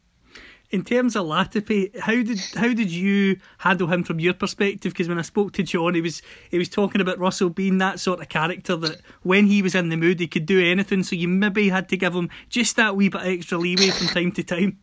In 0.74 0.82
terms 0.82 1.14
of 1.14 1.26
Latapy, 1.26 1.96
how 2.00 2.14
did 2.14 2.40
how 2.56 2.74
did 2.74 2.90
you 2.90 3.38
handle 3.58 3.86
him 3.86 4.02
from 4.02 4.18
your 4.18 4.34
perspective? 4.34 4.92
Because 4.92 5.08
when 5.08 5.20
I 5.20 5.22
spoke 5.22 5.52
to 5.52 5.62
John, 5.62 5.94
he 5.94 6.00
was 6.00 6.20
he 6.50 6.58
was 6.58 6.68
talking 6.68 7.00
about 7.00 7.20
Russell 7.20 7.48
being 7.48 7.78
that 7.78 8.00
sort 8.00 8.20
of 8.20 8.28
character 8.28 8.74
that 8.78 9.00
when 9.22 9.46
he 9.46 9.62
was 9.62 9.76
in 9.76 9.88
the 9.90 9.96
mood, 9.96 10.18
he 10.18 10.26
could 10.26 10.46
do 10.46 10.60
anything. 10.60 11.04
So 11.04 11.14
you 11.14 11.28
maybe 11.28 11.68
had 11.68 11.88
to 11.90 11.96
give 11.96 12.12
him 12.12 12.28
just 12.48 12.74
that 12.74 12.96
wee 12.96 13.08
bit 13.08 13.22
extra 13.22 13.56
leeway 13.56 13.90
from 13.90 14.08
time 14.08 14.32
to 14.32 14.42
time. 14.42 14.80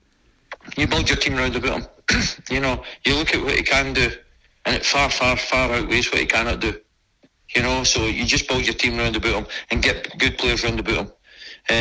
You 0.78 0.88
build 0.88 1.10
your 1.10 1.18
team 1.18 1.36
round 1.36 1.58
about 1.58 1.82
him. 1.82 1.88
you 2.50 2.62
know, 2.62 2.82
you 3.04 3.14
look 3.18 3.36
at 3.36 3.44
what 3.44 3.58
he 3.58 3.62
can 3.62 3.92
do, 3.92 4.14
and 4.66 4.78
it 4.78 4.86
far, 4.86 5.10
far, 5.10 5.36
far 5.36 5.74
outweighs 5.74 6.10
what 6.10 6.22
he 6.22 6.26
cannot 6.26 6.62
do. 6.62 6.74
You 7.54 7.64
know, 7.64 7.84
so 7.84 8.06
you 8.06 8.24
just 8.24 8.48
build 8.48 8.66
your 8.66 8.76
team 8.76 8.96
round 8.98 9.18
about 9.18 9.34
him 9.34 9.48
and 9.70 9.84
get 9.84 10.18
good 10.18 10.38
players 10.38 10.64
round 10.64 10.80
about 10.80 10.96
him, 10.96 11.12
uh, 11.70 11.74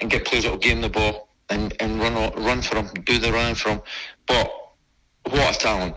and 0.00 0.08
get 0.08 0.26
players 0.26 0.44
that 0.44 0.52
will 0.52 0.58
game 0.58 0.80
the 0.80 0.88
ball 0.88 1.27
and, 1.50 1.74
and 1.80 2.00
run 2.00 2.14
run 2.42 2.62
for 2.62 2.76
him, 2.76 2.88
do 3.04 3.18
the 3.18 3.32
running 3.32 3.54
for 3.54 3.70
him. 3.70 3.82
But 4.26 4.50
what 5.24 5.56
a 5.56 5.58
talent! 5.58 5.96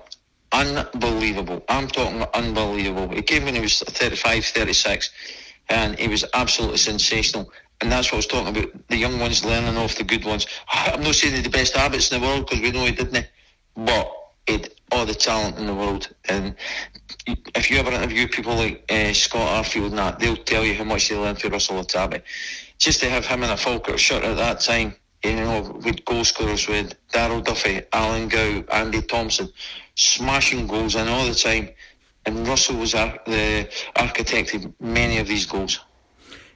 Unbelievable. 0.51 1.63
I'm 1.69 1.87
talking 1.87 2.23
unbelievable. 2.33 3.09
He 3.09 3.21
came 3.21 3.45
when 3.45 3.55
he 3.55 3.61
was 3.61 3.79
35, 3.79 4.45
36, 4.45 5.09
and 5.69 5.97
he 5.97 6.07
was 6.09 6.25
absolutely 6.33 6.77
sensational. 6.77 7.51
And 7.79 7.91
that's 7.91 8.07
what 8.11 8.13
I 8.13 8.17
was 8.17 8.27
talking 8.27 8.57
about. 8.57 8.87
The 8.89 8.97
young 8.97 9.17
ones 9.19 9.45
learning 9.45 9.77
off 9.77 9.95
the 9.95 10.03
good 10.03 10.25
ones. 10.25 10.45
I'm 10.69 11.01
not 11.01 11.15
saying 11.15 11.41
the 11.41 11.49
best 11.49 11.75
habits 11.75 12.11
in 12.11 12.21
the 12.21 12.27
world 12.27 12.47
because 12.47 12.61
we 12.61 12.71
know 12.71 12.85
he 12.85 12.91
didn't. 12.91 13.27
But 13.75 14.11
he 14.45 14.65
all 14.91 15.05
the 15.05 15.13
talent 15.13 15.57
in 15.57 15.65
the 15.65 15.73
world. 15.73 16.13
And 16.25 16.55
if 17.55 17.71
you 17.71 17.77
ever 17.77 17.91
interview 17.91 18.27
people 18.27 18.55
like 18.55 18.83
uh, 18.89 19.13
Scott 19.13 19.63
Arfield 19.63 19.87
and 19.87 19.97
that, 19.97 20.19
they'll 20.19 20.35
tell 20.35 20.65
you 20.65 20.75
how 20.75 20.83
much 20.83 21.09
they 21.09 21.15
learned 21.15 21.39
from 21.39 21.51
Russell 21.51 21.81
Latapy. 21.81 22.21
Just 22.77 22.99
to 23.01 23.09
have 23.09 23.25
him 23.25 23.43
in 23.43 23.49
a 23.49 23.57
Falkirk 23.57 23.99
shirt 23.99 24.23
at 24.23 24.37
that 24.37 24.59
time, 24.59 24.95
you 25.23 25.35
know, 25.35 25.79
with 25.83 26.03
goal 26.05 26.23
scorers 26.23 26.67
with 26.67 26.95
Darryl 27.09 27.43
Duffy, 27.43 27.81
Alan 27.93 28.27
Gow, 28.27 28.63
Andy 28.71 29.01
Thompson, 29.01 29.49
smashing 29.95 30.67
goals 30.67 30.95
in 30.95 31.07
all 31.07 31.25
the 31.25 31.35
time. 31.35 31.69
And 32.25 32.47
Russell 32.47 32.77
was 32.77 32.93
ar- 32.93 33.19
the 33.25 33.69
architect 33.95 34.53
of 34.53 34.71
many 34.79 35.17
of 35.17 35.27
these 35.27 35.45
goals. 35.45 35.79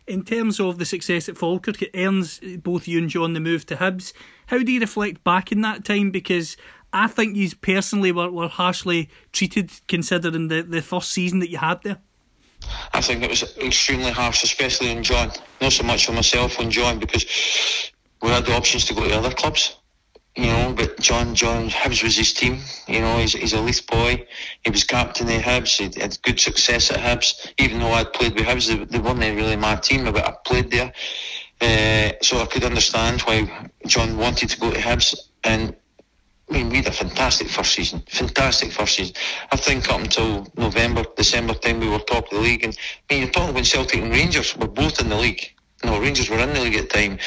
In 0.08 0.24
terms 0.24 0.60
of 0.60 0.78
the 0.78 0.86
success 0.86 1.28
at 1.28 1.38
Falkirk, 1.38 1.82
it 1.82 1.90
earns 1.96 2.40
both 2.58 2.88
you 2.88 3.00
and 3.00 3.10
John 3.10 3.34
the 3.34 3.40
move 3.40 3.66
to 3.68 3.76
Hibs. 3.76 4.14
How 4.48 4.60
do 4.60 4.72
you 4.72 4.80
reflect 4.80 5.24
back 5.24 5.52
in 5.52 5.62
that 5.62 5.84
time? 5.84 6.12
Because 6.12 6.56
I 6.94 7.08
think 7.08 7.36
you 7.36 7.50
personally 7.60 8.12
were, 8.12 8.30
were 8.30 8.48
harshly 8.48 9.10
treated 9.34 9.72
considering 9.88 10.48
the, 10.48 10.62
the 10.62 10.82
first 10.82 11.12
season 11.12 11.40
that 11.40 11.50
you 11.50 11.58
had 11.58 11.82
there. 11.82 11.98
I 12.94 13.02
think 13.02 13.24
it 13.24 13.30
was 13.30 13.58
extremely 13.58 14.12
harsh, 14.12 14.44
especially 14.44 14.96
on 14.96 15.04
John. 15.04 15.32
Not 15.60 15.74
so 15.74 15.84
much 15.84 16.08
on 16.08 16.16
myself, 16.16 16.60
on 16.60 16.70
John, 16.70 17.00
because 17.00 17.26
we 18.26 18.32
had 18.32 18.46
the 18.46 18.56
options 18.56 18.86
to 18.86 18.94
go 18.96 19.08
to 19.08 19.16
other 19.16 19.30
clubs. 19.30 19.78
you 20.36 20.48
know, 20.48 20.74
but 20.76 21.00
John 21.00 21.36
John 21.36 21.70
Hibs 21.70 22.04
was 22.04 22.18
his 22.18 22.34
team. 22.34 22.60
You 22.88 23.00
know, 23.02 23.18
he's, 23.20 23.34
he's 23.34 23.54
a 23.54 23.62
Leith 23.62 23.86
boy. 23.88 24.26
He 24.64 24.72
was 24.72 24.84
captain 24.84 25.28
of 25.28 25.42
Hibs. 25.42 25.78
He 25.78 26.02
had 26.02 26.22
good 26.24 26.40
success 26.40 26.92
at 26.92 26.98
Hibs. 26.98 27.54
Even 27.60 27.80
though 27.80 27.92
I'd 27.92 28.12
played 28.14 28.34
with 28.34 28.46
Hibs, 28.46 28.68
they, 28.68 28.84
they 28.84 29.00
weren't 29.00 29.20
really 29.20 29.56
my 29.56 29.76
team, 29.76 30.04
but 30.06 30.18
I 30.18 30.34
played 30.44 30.72
there. 30.72 30.92
Uh, 31.62 32.12
so 32.22 32.42
I 32.42 32.48
could 32.48 32.64
understand 32.66 33.22
why 33.22 33.70
John 33.86 34.18
wanted 34.18 34.50
to 34.50 34.60
go 34.60 34.72
to 34.72 34.80
Hibs. 34.80 35.16
And 35.44 35.76
I 36.50 36.54
mean, 36.54 36.70
we 36.70 36.78
had 36.78 36.88
a 36.88 36.92
fantastic 36.92 37.48
first 37.48 37.74
season. 37.74 38.04
Fantastic 38.10 38.72
first 38.72 38.96
season. 38.96 39.16
I 39.52 39.56
think 39.56 39.90
up 39.90 40.02
until 40.02 40.48
November, 40.58 41.04
December 41.16 41.54
time, 41.54 41.80
we 41.80 41.90
were 41.90 42.00
top 42.00 42.26
of 42.26 42.32
the 42.32 42.40
league. 42.42 42.64
And 42.64 42.76
I 43.10 43.14
mean, 43.14 43.24
you're 43.24 43.32
talking 43.32 43.54
when 43.54 43.64
Celtic 43.64 44.02
and 44.02 44.12
Rangers 44.12 44.58
were 44.58 44.68
both 44.68 45.00
in 45.00 45.10
the 45.10 45.16
league. 45.16 45.52
No, 45.84 46.02
Rangers 46.02 46.30
were 46.30 46.40
in 46.40 46.54
the 46.54 46.62
league 46.62 46.76
at 46.76 46.90
the 46.90 46.98
time. 46.98 47.20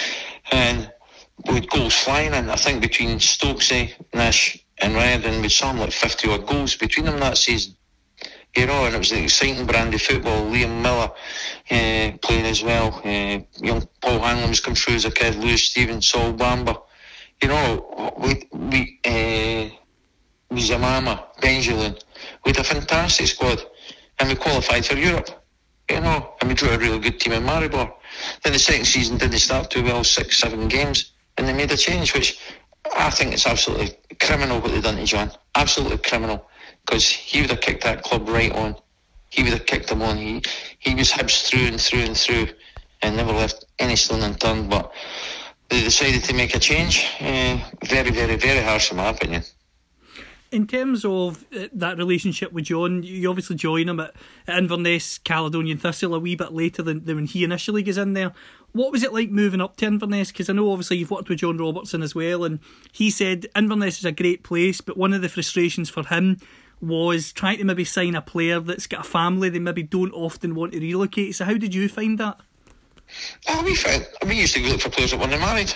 And 0.52 0.90
with 1.46 1.68
goals 1.68 1.94
flying 1.94 2.34
in. 2.34 2.50
I 2.50 2.56
think 2.56 2.82
between 2.82 3.18
Stokesy, 3.18 3.92
Nish, 4.14 4.64
and 4.78 4.94
Riordan, 4.94 5.40
we 5.42 5.48
saw 5.48 5.70
like 5.72 5.92
50 5.92 6.30
odd 6.30 6.46
goals 6.46 6.76
between 6.76 7.06
them 7.06 7.20
that 7.20 7.38
season. 7.38 7.74
You 8.56 8.66
know, 8.66 8.86
and 8.86 8.94
it 8.94 8.98
was 8.98 9.12
an 9.12 9.22
exciting 9.24 9.66
brand 9.66 9.94
of 9.94 10.02
football. 10.02 10.46
Liam 10.46 10.82
Miller 10.82 11.10
uh, 11.70 12.16
playing 12.22 12.46
as 12.46 12.62
well. 12.62 13.00
Uh, 13.04 13.40
young 13.64 13.86
Paul 14.00 14.20
Hanlon's 14.20 14.60
come 14.60 14.74
through 14.74 14.96
as 14.96 15.04
a 15.04 15.10
kid. 15.10 15.36
Lewis 15.36 15.64
Stevens, 15.64 16.08
Sol 16.08 16.32
Bamba. 16.32 16.82
You 17.42 17.48
know, 17.48 18.14
we 18.18 18.48
we 18.52 18.98
uh, 19.04 20.56
Zemmama, 20.56 21.24
Benjamin. 21.40 21.96
We 22.44 22.50
had 22.50 22.58
a 22.58 22.64
fantastic 22.64 23.26
squad, 23.28 23.62
and 24.18 24.28
we 24.28 24.34
qualified 24.34 24.86
for 24.86 24.96
Europe. 24.96 25.28
You 25.90 26.00
know, 26.00 26.34
and 26.40 26.48
we 26.48 26.54
drew 26.54 26.70
a 26.70 26.78
really 26.78 26.98
good 26.98 27.20
team 27.20 27.34
in 27.34 27.44
Maribor. 27.44 27.92
Then 28.42 28.52
the 28.52 28.58
second 28.58 28.84
season 28.84 29.18
didn't 29.18 29.38
start 29.38 29.70
too 29.70 29.84
well, 29.84 30.04
six, 30.04 30.38
seven 30.38 30.68
games 30.68 31.12
and 31.38 31.46
they 31.46 31.52
made 31.52 31.70
a 31.72 31.76
change, 31.76 32.12
which 32.12 32.38
I 32.96 33.10
think 33.10 33.32
it's 33.32 33.46
absolutely 33.46 33.96
criminal 34.20 34.60
what 34.60 34.72
they've 34.72 34.82
done 34.82 34.96
to 34.96 35.04
John. 35.04 35.30
Absolutely 35.54 35.98
criminal, 35.98 36.48
because 36.84 37.08
he 37.08 37.40
would 37.40 37.50
have 37.50 37.60
kicked 37.60 37.84
that 37.84 38.02
club 38.02 38.28
right 38.28 38.52
on. 38.52 38.76
He 39.30 39.42
would 39.42 39.52
have 39.52 39.66
kicked 39.66 39.88
them 39.88 40.02
on. 40.02 40.16
He 40.16 40.42
he 40.80 40.94
was 40.94 41.10
Hibs 41.10 41.48
through 41.48 41.66
and 41.66 41.80
through 41.80 42.00
and 42.00 42.16
through, 42.16 42.48
and 43.02 43.16
never 43.16 43.32
left 43.32 43.64
any 43.78 43.94
stone 43.94 44.22
unturned. 44.22 44.68
But 44.68 44.92
they 45.68 45.82
decided 45.82 46.24
to 46.24 46.34
make 46.34 46.54
a 46.54 46.58
change. 46.58 47.06
Uh, 47.20 47.58
very, 47.84 48.10
very, 48.10 48.36
very 48.36 48.62
harsh, 48.62 48.90
in 48.90 48.96
my 48.96 49.08
opinion. 49.08 49.42
In 50.50 50.66
terms 50.66 51.04
of 51.04 51.44
uh, 51.54 51.68
that 51.74 51.98
relationship 51.98 52.52
with 52.52 52.64
John, 52.64 53.02
you 53.02 53.28
obviously 53.28 53.56
join 53.56 53.88
him 53.88 54.00
at, 54.00 54.14
Inverness, 54.48 55.18
Caledonian 55.18 55.76
Thistle 55.76 56.14
a 56.14 56.18
wee 56.18 56.36
bit 56.36 56.52
later 56.52 56.82
than, 56.82 57.04
than 57.04 57.16
when 57.16 57.26
he 57.26 57.44
initially 57.44 57.82
goes 57.82 57.98
in 57.98 58.14
there. 58.14 58.32
What 58.72 58.92
was 58.92 59.02
it 59.02 59.12
like 59.12 59.30
moving 59.30 59.60
up 59.60 59.76
to 59.76 59.86
Inverness? 59.86 60.32
Because 60.32 60.48
I 60.48 60.54
know 60.54 60.70
obviously 60.70 60.96
you've 60.96 61.10
worked 61.10 61.28
with 61.28 61.40
John 61.40 61.58
Robertson 61.58 62.02
as 62.02 62.14
well, 62.14 62.44
and 62.44 62.60
he 62.92 63.10
said 63.10 63.46
Inverness 63.54 63.98
is 63.98 64.04
a 64.06 64.12
great 64.12 64.42
place, 64.42 64.80
but 64.80 64.96
one 64.96 65.12
of 65.12 65.20
the 65.20 65.28
frustrations 65.28 65.90
for 65.90 66.06
him 66.06 66.38
was 66.80 67.32
trying 67.32 67.58
to 67.58 67.64
maybe 67.64 67.84
sign 67.84 68.14
a 68.14 68.22
player 68.22 68.60
that's 68.60 68.86
got 68.86 69.00
a 69.00 69.08
family 69.08 69.48
they 69.48 69.58
maybe 69.58 69.82
don't 69.82 70.12
often 70.12 70.54
want 70.54 70.72
to 70.72 70.80
relocate. 70.80 71.34
So 71.34 71.44
how 71.44 71.54
did 71.54 71.74
you 71.74 71.88
find 71.88 72.18
that? 72.18 72.38
Oh, 73.48 73.62
we 73.64 73.74
found 73.74 74.06
we 74.26 74.40
used 74.40 74.54
to 74.54 74.62
look 74.62 74.80
for 74.80 74.90
players 74.90 75.10
that 75.10 75.20
weren't 75.20 75.32
married. 75.40 75.74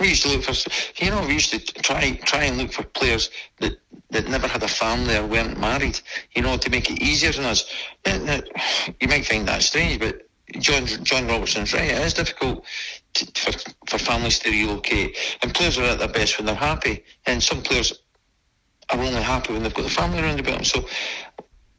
We 0.00 0.08
used 0.08 0.22
to 0.22 0.30
look 0.30 0.44
for, 0.44 0.70
you 1.04 1.10
know, 1.10 1.20
we 1.26 1.34
used 1.34 1.50
to 1.52 1.58
try 1.82 2.12
try 2.24 2.44
and 2.44 2.58
look 2.58 2.72
for 2.72 2.84
players 2.84 3.30
that, 3.58 3.78
that 4.10 4.28
never 4.28 4.48
had 4.48 4.62
a 4.62 4.68
family 4.68 5.16
or 5.16 5.26
weren't 5.26 5.60
married, 5.60 6.00
you 6.34 6.42
know, 6.42 6.56
to 6.56 6.70
make 6.70 6.90
it 6.90 7.02
easier 7.02 7.32
on 7.38 7.44
us. 7.46 7.70
You 8.06 9.08
might 9.08 9.26
find 9.26 9.46
that 9.48 9.62
strange, 9.62 10.00
but 10.00 10.22
John 10.58 10.86
John 10.86 11.26
Robertson's 11.28 11.72
right. 11.74 11.90
It 11.90 11.98
is 11.98 12.14
difficult 12.14 12.64
to, 13.14 13.26
for 13.40 13.52
for 13.86 13.98
families 13.98 14.38
to 14.40 14.50
relocate, 14.50 15.16
and 15.42 15.54
players 15.54 15.78
are 15.78 15.84
at 15.84 15.98
their 15.98 16.08
best 16.08 16.38
when 16.38 16.46
they're 16.46 16.54
happy, 16.54 17.04
and 17.26 17.42
some 17.42 17.62
players 17.62 17.92
are 18.90 18.98
only 18.98 19.22
happy 19.22 19.52
when 19.52 19.62
they've 19.62 19.74
got 19.74 19.84
the 19.84 19.90
family 19.90 20.20
around 20.20 20.40
about 20.40 20.54
them. 20.54 20.64
So 20.64 20.86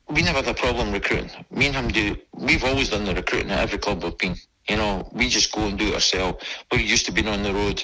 we 0.10 0.22
never 0.22 0.38
had 0.38 0.48
a 0.48 0.54
problem 0.54 0.92
recruiting. 0.92 1.32
Me 1.52 1.68
and 1.68 1.76
him 1.76 1.88
do. 1.90 2.16
We've 2.34 2.64
always 2.64 2.90
done 2.90 3.06
the 3.06 3.16
recruiting 3.16 3.52
at 3.52 3.60
every 3.60 3.80
club 3.80 4.04
we've 4.04 4.18
been. 4.18 4.36
You 4.68 4.78
know, 4.78 5.10
we 5.12 5.28
just 5.28 5.52
go 5.52 5.62
and 5.62 5.78
do 5.78 5.88
it 5.88 5.96
ourselves. 5.96 6.46
We're 6.72 6.80
used 6.80 7.06
to 7.08 7.12
being 7.12 7.28
on 7.28 7.44
the 7.44 7.54
road 7.54 7.84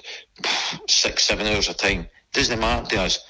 six, 0.88 1.24
seven 1.24 1.48
hours 1.48 1.70
a 1.70 1.74
time. 1.74 2.08
Doesn't 2.34 2.60
matter 2.60 2.86
to 2.96 3.02
us. 3.02 3.26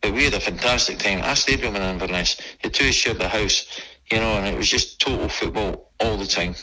But 0.00 0.14
we 0.14 0.24
had 0.24 0.34
a 0.34 0.40
fantastic 0.40 0.98
time. 0.98 1.20
I 1.22 1.34
stayed 1.34 1.60
with 1.60 1.70
him 1.70 1.76
in 1.76 1.82
Inverness. 1.82 2.40
The 2.62 2.70
two 2.70 2.92
shared 2.92 3.18
the 3.18 3.28
house, 3.28 3.66
you 4.10 4.18
know, 4.18 4.38
and 4.38 4.46
it 4.46 4.56
was 4.56 4.68
just 4.68 5.00
total 5.00 5.28
football 5.28 5.92
all 6.00 6.16
the 6.16 6.26
time. 6.26 6.54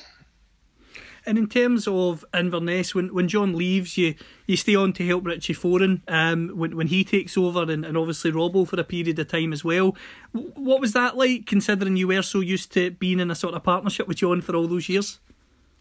And 1.28 1.38
in 1.38 1.48
terms 1.48 1.88
of 1.88 2.24
Inverness, 2.34 2.94
when, 2.94 3.14
when 3.14 3.28
John 3.28 3.56
leaves, 3.56 3.98
you 3.98 4.16
you 4.46 4.56
stay 4.56 4.76
on 4.76 4.94
to 4.94 5.06
help 5.06 5.26
Richie 5.26 5.56
Foran 5.56 6.02
um, 6.08 6.52
when 6.56 6.78
when 6.78 6.88
he 6.88 7.04
takes 7.04 7.36
over, 7.38 7.64
and, 7.64 7.84
and 7.84 7.98
obviously 7.98 8.32
Robbo 8.32 8.68
for 8.68 8.80
a 8.80 8.84
period 8.84 9.18
of 9.18 9.28
time 9.28 9.52
as 9.52 9.64
well. 9.64 9.96
What 10.32 10.80
was 10.80 10.94
that 10.94 11.18
like, 11.18 11.48
considering 11.48 11.98
you 11.98 12.08
were 12.08 12.22
so 12.22 12.42
used 12.42 12.72
to 12.74 12.92
being 12.92 13.20
in 13.20 13.32
a 13.32 13.36
sort 13.36 13.56
of 13.56 13.64
partnership 13.64 14.08
with 14.08 14.18
John 14.18 14.42
for 14.42 14.56
all 14.56 14.68
those 14.68 14.88
years? 14.88 15.20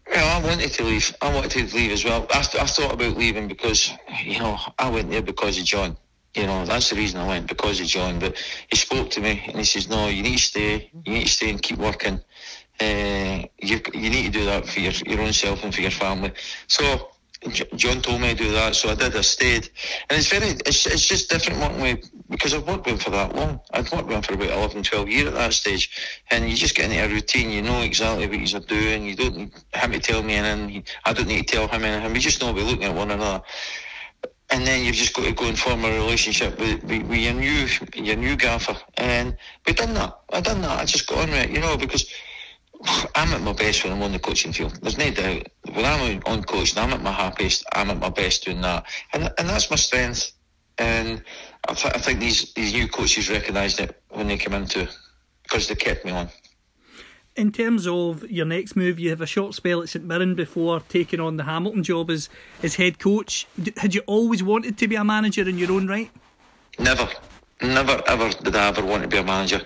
Well, 0.09 0.41
I 0.41 0.47
wanted 0.47 0.71
to 0.73 0.83
leave. 0.83 1.15
I 1.21 1.33
wanted 1.33 1.51
to 1.69 1.75
leave 1.75 1.91
as 1.91 2.05
well. 2.05 2.27
I, 2.31 2.39
I 2.39 2.65
thought 2.65 2.93
about 2.93 3.17
leaving 3.17 3.47
because, 3.47 3.91
you 4.23 4.39
know, 4.39 4.57
I 4.77 4.89
went 4.89 5.09
there 5.09 5.21
because 5.21 5.57
of 5.57 5.65
John. 5.65 5.97
You 6.35 6.47
know, 6.47 6.65
that's 6.65 6.89
the 6.89 6.95
reason 6.97 7.19
I 7.19 7.27
went, 7.27 7.47
because 7.47 7.79
of 7.79 7.87
John. 7.87 8.19
But 8.19 8.37
he 8.69 8.77
spoke 8.77 9.09
to 9.11 9.21
me 9.21 9.41
and 9.47 9.57
he 9.57 9.63
says, 9.63 9.89
no, 9.89 10.07
you 10.07 10.21
need 10.21 10.37
to 10.37 10.43
stay. 10.43 10.91
You 11.05 11.13
need 11.13 11.23
to 11.23 11.29
stay 11.29 11.49
and 11.49 11.61
keep 11.61 11.79
working. 11.79 12.19
Uh, 12.79 13.43
you, 13.57 13.79
you 13.93 14.09
need 14.09 14.25
to 14.25 14.31
do 14.31 14.45
that 14.45 14.67
for 14.67 14.79
your, 14.81 14.91
your 15.05 15.21
own 15.21 15.33
self 15.33 15.63
and 15.63 15.73
for 15.73 15.81
your 15.81 15.91
family. 15.91 16.33
So 16.67 17.09
John 17.75 18.01
told 18.01 18.21
me 18.21 18.29
to 18.29 18.35
do 18.35 18.51
that, 18.51 18.75
so 18.75 18.89
I 18.89 18.95
did. 18.95 19.15
I 19.15 19.21
stayed, 19.21 19.69
and 20.09 20.17
it's 20.19 20.27
very, 20.27 20.47
it's, 20.65 20.85
it's 20.87 21.05
just 21.05 21.29
different 21.29 21.61
working 21.61 21.81
with 21.81 22.09
because 22.29 22.53
I've 22.53 22.67
worked 22.67 22.85
with 22.85 22.95
him 22.95 22.99
for 22.99 23.09
that 23.11 23.35
long. 23.35 23.59
I'd 23.71 23.91
worked 23.91 24.07
with 24.07 24.15
him 24.17 24.21
for 24.23 24.33
about 24.33 24.49
11, 24.49 24.83
12 24.83 25.09
years 25.09 25.27
at 25.27 25.33
that 25.35 25.53
stage, 25.53 25.89
and 26.31 26.49
you 26.49 26.55
just 26.55 26.75
get 26.75 26.91
into 26.91 27.03
a 27.03 27.07
routine. 27.07 27.51
You 27.51 27.61
know 27.61 27.81
exactly 27.81 28.27
what 28.27 28.39
he's 28.39 28.53
doing. 28.53 29.05
You 29.05 29.15
don't 29.15 29.35
him 29.37 29.91
to 29.91 29.99
tell 29.99 30.23
me 30.23 30.35
anything. 30.35 30.83
I 31.05 31.13
don't 31.13 31.27
need 31.27 31.47
to 31.47 31.55
tell 31.55 31.67
him 31.67 31.83
anything. 31.83 32.13
We 32.13 32.19
just 32.19 32.41
know 32.41 32.51
we're 32.51 32.63
looking 32.63 32.85
at 32.85 32.95
one 32.95 33.11
another. 33.11 33.43
And 34.51 34.65
then 34.65 34.85
you've 34.85 34.95
just 34.95 35.15
got 35.15 35.25
to 35.25 35.31
go 35.31 35.45
and 35.45 35.57
form 35.57 35.83
a 35.85 35.89
relationship 35.91 36.59
with, 36.59 36.83
with, 36.83 37.03
with 37.07 37.17
your 37.17 37.33
new 37.33 37.67
your 37.95 38.15
new 38.15 38.35
gaffer, 38.35 38.75
and 38.97 39.35
we've 39.65 39.75
done 39.75 39.95
that. 39.95 40.19
I've 40.31 40.43
done 40.43 40.61
that. 40.61 40.79
I 40.79 40.85
just 40.85 41.07
got 41.07 41.17
on 41.23 41.31
with 41.31 41.45
it, 41.45 41.49
you 41.49 41.59
know, 41.59 41.75
because 41.75 42.05
I'm 43.15 43.33
at 43.33 43.41
my 43.41 43.53
best 43.53 43.83
when 43.83 43.93
I'm 43.93 44.03
on 44.03 44.11
the 44.11 44.19
coaching 44.19 44.53
field. 44.53 44.77
There's 44.81 44.97
no 44.97 45.09
doubt. 45.09 45.47
When 45.73 45.85
I'm 45.85 46.21
on 46.27 46.43
coaching, 46.43 46.77
I'm 46.77 46.93
at 46.93 47.01
my 47.01 47.11
happiest. 47.11 47.65
I'm 47.73 47.89
at 47.89 47.99
my 47.99 48.09
best 48.09 48.45
doing 48.45 48.61
that, 48.61 48.85
and 49.13 49.31
and 49.37 49.49
that's 49.49 49.69
my 49.69 49.77
strength. 49.77 50.31
And 50.77 51.23
I, 51.67 51.73
th- 51.73 51.95
I 51.95 51.99
think 51.99 52.19
these 52.19 52.53
these 52.53 52.73
new 52.73 52.87
coaches 52.87 53.29
recognised 53.29 53.79
it 53.79 54.01
when 54.09 54.27
they 54.27 54.37
came 54.37 54.53
into 54.53 54.87
because 55.43 55.67
they 55.67 55.75
kept 55.75 56.05
me 56.05 56.11
on. 56.11 56.29
In 57.35 57.51
terms 57.51 57.85
of 57.85 58.29
your 58.31 58.45
next 58.45 58.77
move, 58.77 58.97
you 58.97 59.09
have 59.09 59.19
a 59.19 59.25
short 59.25 59.55
spell 59.55 59.81
at 59.81 59.89
St 59.89 60.05
Mirren 60.05 60.35
before 60.35 60.79
taking 60.87 61.19
on 61.19 61.35
the 61.37 61.43
Hamilton 61.43 61.83
job 61.83 62.09
as 62.09 62.29
as 62.63 62.75
head 62.75 62.99
coach. 62.99 63.47
Had 63.77 63.93
you 63.93 64.01
always 64.05 64.41
wanted 64.41 64.77
to 64.77 64.87
be 64.87 64.95
a 64.95 65.03
manager 65.03 65.47
in 65.47 65.57
your 65.57 65.71
own 65.71 65.87
right? 65.87 66.11
Never, 66.79 67.07
never, 67.61 68.01
ever 68.07 68.29
did 68.29 68.55
I 68.55 68.67
ever 68.67 68.85
want 68.85 69.03
to 69.03 69.09
be 69.09 69.17
a 69.17 69.23
manager. 69.23 69.61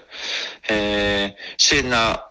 Uh, 0.69 1.29
saying 1.57 1.89
that 1.89 2.23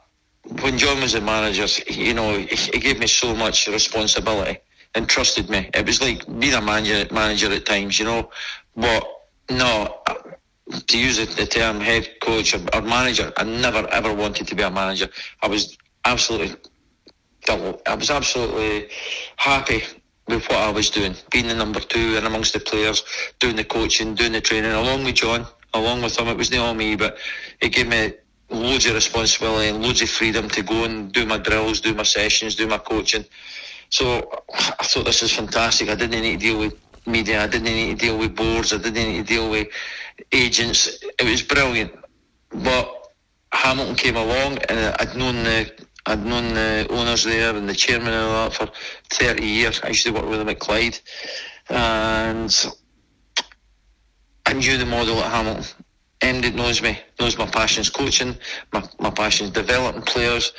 when 0.62 0.78
John 0.78 1.00
was 1.00 1.14
a 1.14 1.20
manager, 1.20 1.66
you 1.90 2.14
know, 2.14 2.38
he 2.38 2.78
gave 2.78 2.98
me 2.98 3.06
so 3.06 3.34
much 3.34 3.66
responsibility 3.68 4.58
and 4.94 5.08
trusted 5.08 5.50
me. 5.50 5.70
It 5.74 5.86
was 5.86 6.00
like 6.00 6.24
being 6.38 6.54
a 6.54 6.60
manager, 6.60 7.12
manager 7.12 7.52
at 7.52 7.66
times, 7.66 7.98
you 7.98 8.04
know. 8.04 8.30
But 8.76 9.06
no, 9.50 10.00
to 10.86 10.98
use 10.98 11.16
the 11.34 11.46
term 11.46 11.80
head 11.80 12.08
coach 12.20 12.54
or, 12.54 12.60
or 12.74 12.82
manager, 12.82 13.32
I 13.36 13.44
never 13.44 13.86
ever 13.88 14.12
wanted 14.12 14.46
to 14.48 14.54
be 14.54 14.62
a 14.62 14.70
manager. 14.70 15.08
I 15.42 15.48
was 15.48 15.76
absolutely, 16.04 16.56
I 17.48 17.94
was 17.94 18.10
absolutely 18.10 18.88
happy 19.36 19.82
with 20.26 20.46
what 20.48 20.58
I 20.58 20.70
was 20.70 20.90
doing, 20.90 21.14
being 21.30 21.48
the 21.48 21.54
number 21.54 21.80
two 21.80 22.16
and 22.16 22.26
amongst 22.26 22.52
the 22.52 22.60
players, 22.60 23.02
doing 23.38 23.56
the 23.56 23.64
coaching, 23.64 24.14
doing 24.14 24.32
the 24.32 24.40
training, 24.40 24.72
along 24.72 25.04
with 25.04 25.14
John, 25.14 25.46
along 25.72 26.02
with 26.02 26.18
him. 26.18 26.28
It 26.28 26.36
was 26.36 26.50
not 26.50 26.60
all 26.60 26.74
me, 26.74 26.96
but 26.96 27.16
it 27.60 27.70
gave 27.70 27.88
me 27.88 28.12
loads 28.50 28.86
of 28.86 28.94
responsibility 28.94 29.68
and 29.68 29.82
loads 29.82 30.02
of 30.02 30.10
freedom 30.10 30.48
to 30.50 30.62
go 30.62 30.84
and 30.84 31.12
do 31.12 31.24
my 31.24 31.38
drills, 31.38 31.80
do 31.80 31.94
my 31.94 32.02
sessions, 32.02 32.54
do 32.54 32.66
my 32.66 32.78
coaching. 32.78 33.24
So 33.90 34.30
I 34.54 34.84
thought 34.84 35.06
this 35.06 35.22
was 35.22 35.32
fantastic. 35.32 35.88
I 35.88 35.94
didn't 35.94 36.20
need 36.20 36.40
to 36.40 36.46
deal 36.46 36.58
with 36.58 36.74
media. 37.08 37.42
I 37.42 37.46
didn't 37.46 37.64
need 37.64 37.98
to 37.98 38.06
deal 38.06 38.18
with 38.18 38.36
boards. 38.36 38.72
I 38.72 38.78
didn't 38.78 38.94
need 38.94 39.26
to 39.26 39.34
deal 39.34 39.50
with 39.50 39.68
agents. 40.32 41.02
It 41.18 41.24
was 41.28 41.42
brilliant. 41.42 41.92
But 42.50 43.12
Hamilton 43.52 43.94
came 43.94 44.16
along, 44.16 44.58
and 44.68 44.94
I'd 45.00 45.16
known 45.16 45.42
the 45.42 45.70
I'd 46.06 46.24
known 46.24 46.54
the 46.54 46.86
owners 46.90 47.24
there 47.24 47.54
and 47.54 47.68
the 47.68 47.74
chairman 47.74 48.14
and 48.14 48.22
all 48.22 48.48
that 48.48 48.54
for 48.54 48.70
30 49.10 49.44
years. 49.44 49.80
I 49.82 49.88
used 49.88 50.06
to 50.06 50.12
work 50.12 50.26
with 50.26 50.38
them 50.38 50.48
at 50.48 50.58
Clyde, 50.58 50.98
and 51.68 52.66
I 54.46 54.54
knew 54.54 54.78
the 54.78 54.86
model 54.86 55.18
at 55.18 55.30
Hamilton. 55.30 55.84
MD 56.20 56.54
knows 56.54 56.82
me, 56.82 56.98
knows 57.20 57.38
my 57.38 57.46
passion's 57.46 57.90
coaching, 57.90 58.36
my, 58.72 58.82
my 58.98 59.10
passion's 59.10 59.50
developing 59.50 60.02
players, 60.02 60.52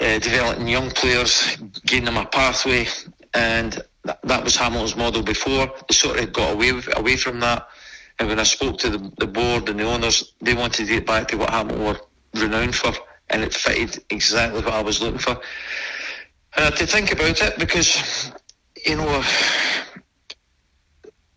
uh, 0.00 0.18
developing 0.18 0.68
young 0.68 0.90
players, 0.90 1.56
giving 1.86 2.04
them 2.04 2.16
a 2.16 2.26
pathway. 2.26 2.86
And 3.34 3.80
that, 4.04 4.20
that 4.22 4.44
was 4.44 4.56
Hamilton's 4.56 4.96
model 4.96 5.22
before. 5.22 5.66
They 5.88 5.94
sort 5.94 6.18
of 6.18 6.32
got 6.32 6.54
away 6.54 6.72
with, 6.72 6.96
away 6.98 7.16
from 7.16 7.40
that. 7.40 7.68
And 8.18 8.28
when 8.28 8.40
I 8.40 8.44
spoke 8.44 8.78
to 8.78 8.90
the, 8.90 9.12
the 9.18 9.26
board 9.26 9.68
and 9.68 9.78
the 9.78 9.84
owners, 9.84 10.32
they 10.40 10.54
wanted 10.54 10.86
to 10.86 10.92
get 10.92 11.06
back 11.06 11.28
to 11.28 11.36
what 11.36 11.50
Hamilton 11.50 11.84
were 11.84 12.00
renowned 12.34 12.74
for, 12.74 12.92
and 13.30 13.42
it 13.42 13.54
fitted 13.54 14.02
exactly 14.10 14.60
what 14.62 14.74
I 14.74 14.82
was 14.82 15.00
looking 15.00 15.18
for. 15.18 15.40
And 16.56 16.64
I 16.64 16.64
had 16.64 16.76
to 16.76 16.86
think 16.86 17.12
about 17.12 17.40
it 17.40 17.58
because, 17.58 18.32
you 18.84 18.96
know, 18.96 19.22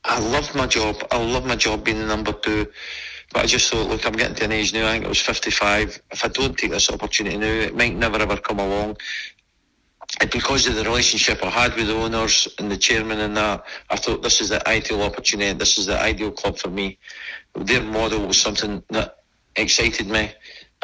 I 0.04 0.20
loved 0.20 0.56
my 0.56 0.66
job. 0.66 0.96
I 1.12 1.24
love 1.24 1.46
my 1.46 1.56
job 1.56 1.84
being 1.84 2.00
the 2.00 2.06
number 2.08 2.34
two. 2.34 2.68
But 3.34 3.44
I 3.44 3.46
just 3.46 3.72
thought, 3.72 3.88
look, 3.88 4.06
I'm 4.06 4.14
getting 4.14 4.36
to 4.36 4.46
an 4.46 4.52
age 4.52 4.74
now. 4.74 4.88
I 4.88 4.94
think 4.94 5.06
it 5.06 5.10
was 5.10 5.22
55. 5.22 6.02
If 6.12 6.26
I 6.26 6.28
don't 6.28 6.58
take 6.58 6.72
this 6.72 6.90
opportunity 6.90 7.38
now, 7.38 7.46
it 7.46 7.76
might 7.76 7.96
never 7.96 8.18
ever 8.18 8.36
come 8.36 8.60
along. 8.60 8.98
And 10.20 10.30
because 10.30 10.68
of 10.68 10.76
the 10.76 10.84
relationship 10.84 11.44
I 11.44 11.50
had 11.50 11.76
with 11.76 11.88
the 11.88 11.96
owners 11.96 12.48
and 12.60 12.70
the 12.70 12.78
chairman 12.78 13.20
and 13.20 13.38
that, 13.38 13.64
I 13.90 13.96
thought 13.96 14.22
this 14.22 14.42
is 14.42 14.50
the 14.50 14.68
ideal 14.68 15.02
opportunity. 15.04 15.54
This 15.54 15.78
is 15.78 15.86
the 15.86 16.00
ideal 16.00 16.32
club 16.32 16.58
for 16.58 16.70
me. 16.70 16.98
Their 17.56 17.82
model 17.82 18.28
was 18.28 18.40
something 18.40 18.84
that 18.90 19.20
excited 19.56 20.08
me, 20.08 20.32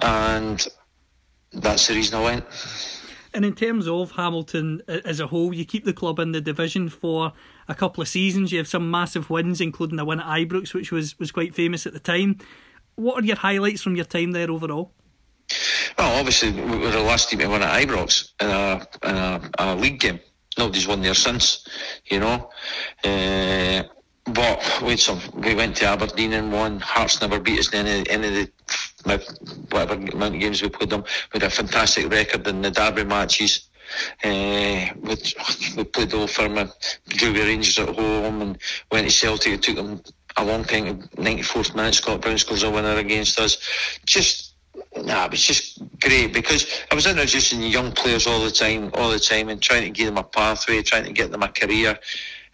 and 0.01 0.65
that's 1.51 1.87
the 1.87 1.95
reason 1.95 2.19
I 2.19 2.23
went. 2.23 2.45
And 3.33 3.45
in 3.45 3.53
terms 3.53 3.87
of 3.87 4.11
Hamilton 4.11 4.81
as 4.87 5.19
a 5.19 5.27
whole, 5.27 5.53
you 5.53 5.65
keep 5.65 5.85
the 5.85 5.93
club 5.93 6.17
in 6.19 6.31
the 6.31 6.41
division 6.41 6.89
for 6.89 7.33
a 7.67 7.75
couple 7.75 8.01
of 8.01 8.07
seasons. 8.07 8.51
You 8.51 8.57
have 8.57 8.67
some 8.67 8.89
massive 8.89 9.29
wins, 9.29 9.61
including 9.61 9.97
the 9.97 10.05
win 10.05 10.19
at 10.19 10.25
Ibrox, 10.25 10.73
which 10.73 10.91
was, 10.91 11.19
was 11.19 11.31
quite 11.31 11.53
famous 11.53 11.85
at 11.85 11.93
the 11.93 11.99
time. 11.99 12.39
What 12.95 13.23
are 13.23 13.27
your 13.27 13.35
highlights 13.35 13.83
from 13.83 13.95
your 13.95 14.05
time 14.05 14.31
there 14.31 14.49
overall? 14.49 14.91
Well, 15.97 16.19
obviously, 16.19 16.51
we 16.51 16.77
were 16.77 16.91
the 16.91 17.01
last 17.01 17.29
team 17.29 17.39
to 17.39 17.47
win 17.47 17.63
at 17.63 17.81
Ibrox 17.81 18.33
in 18.39 18.47
a, 18.47 18.87
in 19.09 19.15
a, 19.15 19.49
a 19.59 19.75
league 19.75 19.99
game. 19.99 20.19
Nobody's 20.57 20.87
won 20.87 21.01
there 21.01 21.13
since, 21.13 21.67
you 22.05 22.19
know. 22.19 22.49
Uh, 23.03 23.83
but 24.33 24.81
we 24.83 24.97
some. 24.97 25.21
We 25.35 25.55
went 25.55 25.77
to 25.77 25.85
Aberdeen 25.85 26.33
and 26.33 26.51
won. 26.51 26.79
Hearts 26.81 27.21
never 27.21 27.39
beat 27.39 27.59
us 27.59 27.73
in 27.73 27.87
any, 27.87 28.09
any 28.09 28.27
of 28.27 28.33
the 28.33 28.51
whatever 29.69 29.93
amount 29.93 30.35
of 30.35 30.41
games 30.41 30.61
we 30.61 30.69
played 30.69 30.89
them. 30.89 31.03
We 31.33 31.39
had 31.39 31.43
a 31.43 31.49
fantastic 31.49 32.11
record 32.11 32.45
in 32.47 32.61
the 32.61 32.71
derby 32.71 33.05
matches. 33.05 33.69
Uh, 34.23 34.87
we, 35.01 35.83
played 35.85 36.13
Old 36.13 36.29
Firm 36.29 36.57
and 36.57 36.71
drew 37.07 37.31
with 37.31 37.43
Rangers 37.43 37.79
at 37.79 37.95
home 37.95 38.41
and 38.41 38.57
went 38.91 39.07
to 39.07 39.13
Celtic. 39.13 39.53
It 39.53 39.61
took 39.61 39.77
them 39.77 40.01
a 40.35 40.43
long 40.43 40.65
time. 40.65 41.03
94th 41.15 41.73
minute, 41.73 41.95
Scott 41.95 42.21
Brown 42.21 42.37
scores 42.37 42.63
a 42.63 42.69
winner 42.69 42.97
against 42.97 43.39
us. 43.39 43.57
Just 44.05 44.55
nah, 45.03 45.25
it 45.25 45.31
was 45.31 45.41
just 45.41 45.81
great 46.07 46.33
because 46.33 46.65
I 46.89 46.95
was 46.95 47.05
introducing 47.05 47.61
young 47.61 47.91
players 47.91 48.27
all 48.27 48.41
the 48.41 48.51
time, 48.51 48.91
all 48.93 49.09
the 49.09 49.19
time, 49.19 49.49
and 49.49 49.61
trying 49.61 49.83
to 49.83 49.89
give 49.89 50.07
them 50.07 50.17
a 50.17 50.23
pathway, 50.23 50.81
trying 50.81 51.03
to 51.03 51.11
get 51.11 51.31
them 51.31 51.43
a 51.43 51.49
career, 51.49 51.99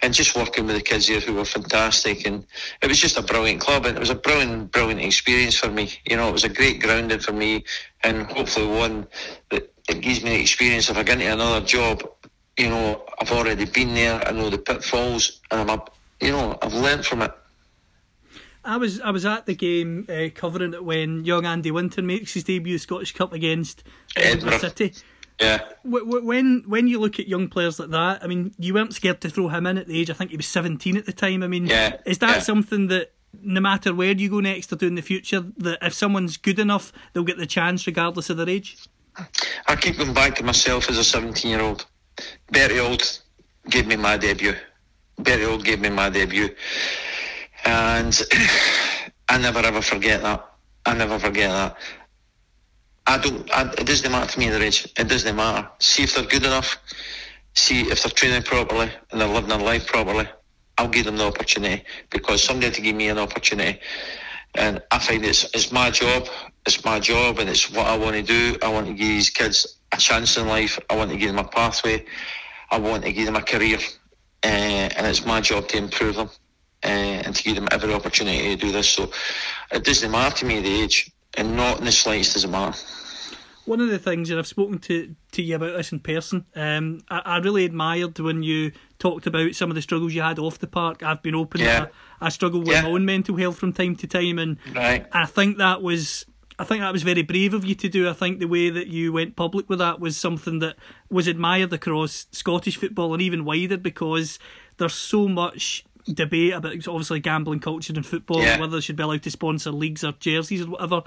and 0.01 0.13
just 0.13 0.35
working 0.35 0.65
with 0.65 0.75
the 0.75 0.81
kids 0.81 1.07
here 1.07 1.19
who 1.19 1.35
were 1.35 1.45
fantastic. 1.45 2.25
And 2.25 2.45
it 2.81 2.87
was 2.87 2.99
just 2.99 3.17
a 3.17 3.21
brilliant 3.21 3.61
club, 3.61 3.85
and 3.85 3.95
it 3.95 3.99
was 3.99 4.09
a 4.09 4.15
brilliant, 4.15 4.71
brilliant 4.71 5.01
experience 5.01 5.55
for 5.55 5.69
me. 5.69 5.91
You 6.09 6.17
know, 6.17 6.29
it 6.29 6.31
was 6.31 6.43
a 6.43 6.49
great 6.49 6.81
grounding 6.81 7.19
for 7.19 7.33
me, 7.33 7.63
and 8.03 8.25
hopefully 8.31 8.67
one 8.67 9.07
that 9.51 9.71
it 9.87 10.01
gives 10.01 10.23
me 10.23 10.31
the 10.31 10.41
experience 10.41 10.89
if 10.89 10.97
I 10.97 11.03
get 11.03 11.21
into 11.21 11.31
another 11.33 11.65
job. 11.65 12.03
You 12.57 12.69
know, 12.69 13.05
I've 13.19 13.31
already 13.31 13.65
been 13.65 13.93
there. 13.93 14.27
I 14.27 14.31
know 14.31 14.49
the 14.49 14.57
pitfalls, 14.57 15.41
and 15.51 15.61
I'm, 15.61 15.79
a, 15.79 15.85
you 16.21 16.31
know, 16.31 16.57
I've 16.61 16.73
learned 16.73 17.05
from 17.05 17.21
it. 17.21 17.31
I 18.65 18.77
was 18.77 19.01
I 19.01 19.11
was 19.11 19.25
at 19.25 19.45
the 19.45 19.55
game 19.55 20.05
uh, 20.09 20.29
covering 20.33 20.73
it 20.73 20.83
when 20.83 21.25
young 21.25 21.45
Andy 21.45 21.71
Winton 21.71 22.05
makes 22.05 22.33
his 22.33 22.43
debut 22.43 22.77
Scottish 22.77 23.13
Cup 23.13 23.33
against 23.33 23.83
Edinburgh 24.15 24.59
City. 24.59 24.93
Yeah. 25.39 25.59
When 25.83 26.63
when 26.67 26.87
you 26.87 26.99
look 26.99 27.19
at 27.19 27.27
young 27.27 27.49
players 27.49 27.79
like 27.79 27.89
that, 27.89 28.23
I 28.23 28.27
mean, 28.27 28.53
you 28.57 28.73
weren't 28.73 28.93
scared 28.93 29.19
to 29.21 29.29
throw 29.29 29.49
him 29.49 29.65
in 29.65 29.77
at 29.77 29.87
the 29.87 29.99
age. 29.99 30.09
I 30.09 30.13
think 30.13 30.31
he 30.31 30.37
was 30.37 30.47
seventeen 30.47 30.95
at 30.95 31.05
the 31.05 31.13
time. 31.13 31.43
I 31.43 31.47
mean, 31.47 31.67
yeah. 31.67 31.97
is 32.05 32.19
that 32.19 32.35
yeah. 32.35 32.39
something 32.39 32.87
that 32.87 33.13
no 33.41 33.59
matter 33.59 33.93
where 33.93 34.11
you 34.11 34.29
go 34.29 34.39
next 34.39 34.71
or 34.71 34.75
do 34.75 34.87
in 34.87 34.95
the 34.95 35.01
future, 35.01 35.43
that 35.57 35.79
if 35.81 35.93
someone's 35.93 36.37
good 36.37 36.59
enough, 36.59 36.93
they'll 37.11 37.23
get 37.23 37.37
the 37.37 37.47
chance 37.47 37.87
regardless 37.87 38.29
of 38.29 38.37
their 38.37 38.49
age? 38.49 38.77
I 39.67 39.75
keep 39.75 39.97
going 39.97 40.13
back 40.13 40.35
to 40.35 40.43
myself 40.43 40.89
as 40.89 40.97
a 40.97 41.03
seventeen-year-old. 41.03 41.85
Bertie 42.51 42.79
Auld 42.79 43.19
gave 43.69 43.87
me 43.87 43.95
my 43.95 44.17
debut. 44.17 44.55
Bertie 45.17 45.45
Auld 45.45 45.65
gave 45.65 45.81
me 45.81 45.89
my 45.89 46.09
debut 46.09 46.55
and 47.65 48.21
I 49.29 49.37
never 49.37 49.59
ever 49.59 49.81
forget 49.81 50.21
that. 50.23 50.45
I 50.85 50.93
never 50.95 51.19
forget 51.19 51.49
that. 51.51 51.77
I 53.07 53.17
don't. 53.17 53.49
I, 53.55 53.69
it 53.77 53.87
doesn't 53.87 54.11
matter 54.11 54.31
to 54.31 54.39
me 54.39 54.49
their 54.49 54.61
age. 54.61 54.87
It 54.97 55.07
doesn't 55.07 55.35
matter. 55.35 55.67
See 55.79 56.03
if 56.03 56.15
they're 56.15 56.25
good 56.25 56.45
enough. 56.45 56.77
See 57.55 57.81
if 57.81 58.03
they're 58.03 58.11
training 58.11 58.43
properly 58.43 58.89
and 59.11 59.21
they're 59.21 59.27
living 59.27 59.49
their 59.49 59.59
life 59.59 59.87
properly. 59.87 60.27
I'll 60.77 60.87
give 60.87 61.05
them 61.05 61.17
the 61.17 61.25
opportunity 61.25 61.83
because 62.09 62.43
somebody 62.43 62.71
to 62.71 62.81
give 62.81 62.95
me 62.95 63.09
an 63.09 63.19
opportunity. 63.19 63.79
And 64.55 64.81
I 64.91 64.99
find 64.99 65.23
it's 65.25 65.43
it's 65.53 65.71
my 65.71 65.89
job. 65.91 66.27
It's 66.65 66.83
my 66.85 66.99
job, 66.99 67.39
and 67.39 67.49
it's 67.49 67.71
what 67.71 67.87
I 67.87 67.97
want 67.97 68.15
to 68.15 68.23
do. 68.23 68.57
I 68.61 68.69
want 68.69 68.87
to 68.87 68.93
give 68.93 69.07
these 69.07 69.29
kids 69.29 69.79
a 69.91 69.97
chance 69.97 70.37
in 70.37 70.47
life. 70.47 70.79
I 70.89 70.95
want 70.95 71.11
to 71.11 71.17
give 71.17 71.29
them 71.29 71.39
a 71.39 71.47
pathway. 71.47 72.05
I 72.71 72.79
want 72.79 73.03
to 73.03 73.11
give 73.11 73.25
them 73.25 73.35
a 73.35 73.41
career, 73.41 73.77
uh, 74.43 74.47
and 74.47 75.05
it's 75.07 75.25
my 75.25 75.41
job 75.41 75.67
to 75.69 75.77
improve 75.77 76.15
them 76.15 76.29
and 77.25 77.35
to 77.35 77.43
give 77.43 77.55
them 77.55 77.67
every 77.71 77.93
opportunity 77.93 78.55
to 78.55 78.55
do 78.55 78.71
this. 78.71 78.89
So 78.89 79.11
it 79.71 79.83
doesn't 79.83 80.11
matter 80.11 80.35
to 80.37 80.45
me 80.45 80.59
the 80.59 80.81
age, 80.81 81.11
and 81.37 81.55
not 81.55 81.79
in 81.79 81.85
the 81.85 81.91
slightest 81.91 82.33
does 82.33 82.43
it 82.43 82.49
matter. 82.49 82.77
One 83.65 83.79
of 83.79 83.87
the 83.87 83.97
things, 83.99 84.29
and 84.29 84.37
I've 84.37 84.47
spoken 84.47 84.77
to, 84.79 85.15
to 85.31 85.41
you 85.41 85.55
about 85.55 85.77
this 85.77 85.93
in 85.93 85.99
person, 86.01 86.45
um, 86.53 86.99
I, 87.09 87.19
I 87.25 87.37
really 87.37 87.63
admired 87.63 88.19
when 88.19 88.43
you 88.43 88.73
talked 88.99 89.25
about 89.25 89.55
some 89.55 89.71
of 89.71 89.75
the 89.75 89.81
struggles 89.81 90.13
you 90.13 90.21
had 90.21 90.37
off 90.37 90.59
the 90.59 90.67
park. 90.67 91.01
I've 91.01 91.21
been 91.23 91.33
open. 91.35 91.61
Yeah. 91.61 91.87
I, 92.19 92.25
I 92.25 92.29
struggle 92.29 92.59
with 92.59 92.67
Yeah. 92.69 92.81
my 92.81 92.89
own 92.89 93.05
mental 93.05 93.37
health 93.37 93.57
from 93.57 93.71
time 93.71 93.95
to 93.97 94.07
time, 94.07 94.37
and 94.37 94.57
Right. 94.75 95.05
I 95.13 95.25
think 95.25 95.57
that 95.59 95.81
was. 95.81 96.25
I 96.59 96.65
think 96.65 96.81
that 96.81 96.93
was 96.93 97.01
very 97.01 97.23
brave 97.23 97.55
of 97.55 97.65
you 97.65 97.73
to 97.73 97.89
do. 97.89 98.07
I 98.07 98.13
think 98.13 98.37
the 98.39 98.45
way 98.47 98.69
that 98.69 98.85
you 98.87 99.11
went 99.11 99.35
public 99.35 99.67
with 99.69 99.79
that 99.79 99.99
was 99.99 100.17
something 100.17 100.59
that 100.59 100.75
was 101.09 101.25
admired 101.27 101.73
across 101.73 102.27
Scottish 102.31 102.77
football 102.77 103.11
and 103.13 103.23
even 103.23 103.43
wider 103.43 103.75
because 103.75 104.37
there's 104.77 104.93
so 104.93 105.27
much 105.27 105.83
debate 106.11 106.53
about 106.53 106.73
obviously 106.87 107.19
gambling 107.19 107.59
culture 107.59 107.93
in 107.95 108.03
football 108.03 108.41
Yeah. 108.41 108.53
and 108.53 108.61
whether 108.61 108.77
they 108.77 108.81
should 108.81 108.95
be 108.95 109.03
allowed 109.03 109.23
to 109.23 109.31
sponsor 109.31 109.71
leagues 109.71 110.03
or 110.03 110.13
jerseys 110.19 110.61
or 110.61 110.69
whatever. 110.71 111.03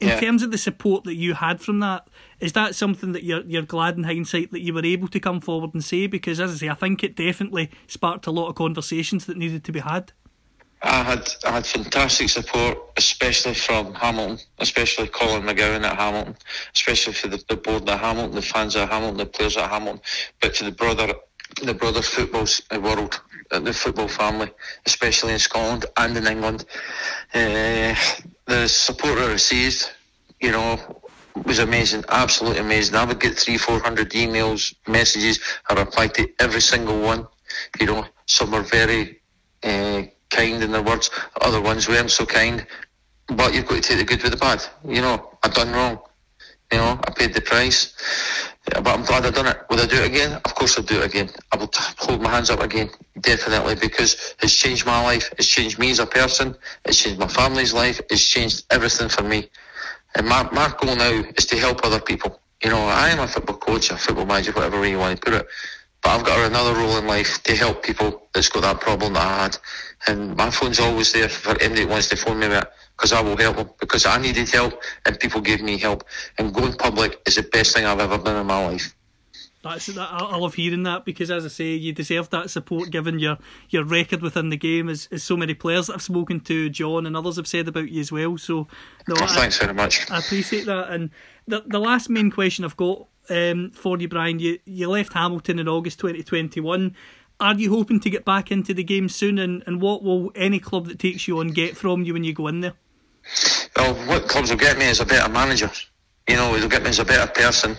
In 0.00 0.08
Yeah. 0.08 0.20
terms 0.20 0.42
of 0.42 0.50
the 0.50 0.58
support 0.58 1.04
that 1.04 1.14
you 1.14 1.34
had 1.34 1.60
from 1.60 1.80
that, 1.80 2.08
is 2.40 2.52
that 2.54 2.74
something 2.74 3.12
that 3.12 3.22
you're 3.22 3.42
you're 3.46 3.62
glad 3.62 3.96
in 3.98 4.04
hindsight 4.04 4.50
that 4.52 4.60
you 4.60 4.72
were 4.72 4.84
able 4.84 5.08
to 5.08 5.20
come 5.20 5.40
forward 5.40 5.74
and 5.74 5.84
say? 5.84 6.06
Because 6.06 6.40
as 6.40 6.52
I 6.52 6.56
say, 6.56 6.68
I 6.68 6.74
think 6.74 7.04
it 7.04 7.14
definitely 7.14 7.70
sparked 7.86 8.26
a 8.26 8.30
lot 8.30 8.48
of 8.48 8.54
conversations 8.54 9.26
that 9.26 9.36
needed 9.36 9.62
to 9.64 9.72
be 9.72 9.80
had. 9.80 10.12
I 10.82 11.02
had 11.02 11.28
I 11.46 11.50
had 11.52 11.66
fantastic 11.66 12.30
support, 12.30 12.78
especially 12.96 13.52
from 13.52 13.92
Hamilton, 13.94 14.38
especially 14.58 15.08
Colin 15.08 15.42
McGowan 15.42 15.84
at 15.84 15.98
Hamilton, 15.98 16.36
especially 16.74 17.12
for 17.12 17.28
the, 17.28 17.44
the 17.50 17.56
board 17.56 17.86
at 17.86 18.00
Hamilton, 18.00 18.34
the 18.34 18.40
fans 18.40 18.74
at 18.76 18.88
Hamilton, 18.88 19.18
the 19.18 19.26
players 19.26 19.58
at 19.58 19.68
Hamilton, 19.68 20.00
but 20.40 20.54
to 20.54 20.64
the 20.64 20.72
broader 20.72 21.12
the 21.62 21.74
broader 21.74 22.02
football 22.02 22.46
uh, 22.74 22.80
world, 22.80 23.20
uh, 23.50 23.60
the 23.60 23.72
football 23.72 24.08
family, 24.08 24.50
especially 24.86 25.32
in 25.32 25.38
Scotland 25.38 25.86
and 25.96 26.16
in 26.16 26.26
England. 26.26 26.64
Uh, 27.34 27.94
the 28.46 28.66
support 28.68 29.18
I 29.18 29.32
received, 29.32 29.90
you 30.40 30.52
know, 30.52 31.00
was 31.44 31.58
amazing, 31.58 32.04
absolutely 32.08 32.60
amazing. 32.60 32.96
I 32.96 33.04
would 33.04 33.20
get 33.20 33.38
three, 33.38 33.56
four 33.56 33.78
hundred 33.80 34.10
emails, 34.10 34.74
messages. 34.88 35.40
I 35.68 35.74
replied 35.74 36.14
to 36.14 36.28
every 36.38 36.60
single 36.60 37.00
one. 37.00 37.26
You 37.78 37.86
know, 37.86 38.06
some 38.26 38.50
were 38.52 38.62
very 38.62 39.20
uh, 39.62 40.02
kind 40.30 40.62
in 40.62 40.72
their 40.72 40.82
words, 40.82 41.10
other 41.40 41.60
ones 41.60 41.88
weren't 41.88 42.10
so 42.10 42.26
kind. 42.26 42.66
But 43.28 43.54
you've 43.54 43.66
got 43.66 43.76
to 43.76 43.80
take 43.80 43.98
the 43.98 44.04
good 44.04 44.22
with 44.22 44.32
the 44.32 44.38
bad. 44.38 44.64
You 44.84 45.02
know, 45.02 45.38
I've 45.42 45.54
done 45.54 45.70
wrong. 45.72 46.00
You 46.72 46.78
know, 46.78 47.00
I 47.04 47.10
paid 47.10 47.34
the 47.34 47.40
price. 47.40 47.94
But 48.66 48.86
I'm 48.86 49.04
glad 49.04 49.26
I've 49.26 49.34
done 49.34 49.46
it. 49.48 49.58
Would 49.70 49.80
I 49.80 49.86
do 49.86 49.96
it 49.96 50.06
again? 50.06 50.40
Of 50.44 50.54
course 50.54 50.78
I'll 50.78 50.84
do 50.84 51.00
it 51.00 51.06
again. 51.06 51.30
I 51.52 51.56
will 51.56 51.70
hold 51.98 52.22
my 52.22 52.30
hands 52.30 52.50
up 52.50 52.60
again, 52.60 52.90
definitely, 53.20 53.74
because 53.74 54.34
it's 54.42 54.54
changed 54.56 54.86
my 54.86 55.02
life. 55.02 55.32
It's 55.38 55.48
changed 55.48 55.78
me 55.78 55.90
as 55.90 55.98
a 55.98 56.06
person. 56.06 56.54
It's 56.84 57.02
changed 57.02 57.18
my 57.18 57.26
family's 57.28 57.74
life. 57.74 58.00
It's 58.10 58.24
changed 58.24 58.64
everything 58.70 59.08
for 59.08 59.22
me. 59.22 59.48
And 60.16 60.26
my, 60.26 60.48
my 60.52 60.72
goal 60.80 60.96
now 60.96 61.10
is 61.36 61.46
to 61.46 61.56
help 61.58 61.84
other 61.84 62.00
people. 62.00 62.40
You 62.62 62.70
know, 62.70 62.78
I 62.80 63.08
am 63.08 63.20
a 63.20 63.26
football 63.26 63.56
coach, 63.56 63.90
a 63.90 63.96
football 63.96 64.26
manager, 64.26 64.52
whatever 64.52 64.80
way 64.80 64.90
you 64.90 64.98
want 64.98 65.20
to 65.20 65.24
put 65.24 65.40
it. 65.40 65.46
But 66.02 66.10
I've 66.10 66.24
got 66.24 66.46
another 66.46 66.74
role 66.74 66.96
in 66.98 67.06
life 67.06 67.42
to 67.44 67.56
help 67.56 67.82
people 67.82 68.28
that's 68.32 68.48
got 68.48 68.62
that 68.62 68.80
problem 68.80 69.14
that 69.14 69.26
I 69.26 69.42
had. 69.42 69.58
And 70.06 70.36
my 70.36 70.50
phone's 70.50 70.80
always 70.80 71.12
there 71.12 71.28
for 71.28 71.50
anybody 71.60 71.84
that 71.84 71.90
wants 71.90 72.08
to 72.08 72.16
phone 72.16 72.38
me 72.38 72.46
it, 72.46 72.72
because 73.00 73.12
I 73.14 73.22
will 73.22 73.36
help 73.36 73.56
them. 73.56 73.70
Because 73.80 74.04
I 74.04 74.18
needed 74.18 74.48
help 74.50 74.82
and 75.06 75.18
people 75.18 75.40
gave 75.40 75.62
me 75.62 75.78
help. 75.78 76.04
And 76.36 76.52
going 76.52 76.74
public 76.74 77.18
is 77.26 77.36
the 77.36 77.42
best 77.42 77.74
thing 77.74 77.86
I've 77.86 77.98
ever 78.00 78.18
done 78.18 78.36
in 78.36 78.46
my 78.46 78.66
life. 78.66 78.94
That's 79.62 79.86
that. 79.86 79.98
I 80.12 80.18
I 80.18 80.36
love 80.36 80.54
hearing 80.54 80.82
that 80.84 81.04
because, 81.04 81.30
as 81.30 81.44
I 81.44 81.48
say, 81.48 81.74
you 81.74 81.92
deserve 81.92 82.28
that 82.30 82.50
support 82.50 82.90
given 82.90 83.18
your 83.18 83.38
your 83.70 83.84
record 83.84 84.20
within 84.22 84.50
the 84.50 84.56
game. 84.56 84.88
As, 84.90 85.08
as 85.10 85.22
so 85.22 85.36
many 85.36 85.54
players 85.54 85.86
that 85.86 85.94
I've 85.94 86.02
spoken 86.02 86.40
to, 86.40 86.68
John 86.70 87.06
and 87.06 87.16
others 87.16 87.36
have 87.36 87.46
said 87.46 87.68
about 87.68 87.90
you 87.90 88.00
as 88.00 88.12
well. 88.12 88.36
So, 88.38 88.68
no, 89.08 89.16
Oh, 89.18 89.24
I, 89.24 89.26
thanks 89.26 89.58
very 89.58 89.74
much. 89.74 90.10
I 90.10 90.18
appreciate 90.18 90.66
that. 90.66 90.90
And 90.90 91.10
the 91.46 91.62
the 91.66 91.78
last 91.80 92.10
main 92.10 92.30
question 92.30 92.64
I've 92.64 92.76
got 92.76 93.06
um, 93.28 93.70
for 93.72 93.98
you, 93.98 94.08
Brian, 94.08 94.38
you 94.38 94.58
you 94.64 94.88
left 94.90 95.12
Hamilton 95.14 95.58
in 95.58 95.68
August 95.68 95.98
2021. 96.00 96.94
are 97.38 97.54
you 97.54 97.70
hoping 97.70 98.00
to 98.00 98.10
get 98.10 98.24
back 98.24 98.50
into 98.50 98.74
the 98.74 98.84
game 98.84 99.08
soon? 99.08 99.38
And, 99.38 99.62
and 99.66 99.80
what 99.80 100.02
will 100.02 100.30
any 100.34 100.58
club 100.58 100.86
that 100.88 100.98
takes 100.98 101.26
you 101.28 101.38
on 101.38 101.48
get 101.48 101.76
from 101.76 102.02
you 102.04 102.12
when 102.14 102.24
you 102.24 102.32
go 102.34 102.46
in 102.48 102.60
there? 102.60 102.74
Well, 103.76 103.94
what 104.06 104.28
clubs 104.28 104.50
will 104.50 104.58
get 104.58 104.78
me 104.78 104.86
is 104.86 105.00
a 105.00 105.06
better 105.06 105.30
manager. 105.30 105.70
You 106.28 106.36
know, 106.36 106.56
they'll 106.58 106.68
get 106.68 106.82
me 106.82 106.90
as 106.90 106.98
a 106.98 107.04
better 107.04 107.30
person. 107.32 107.76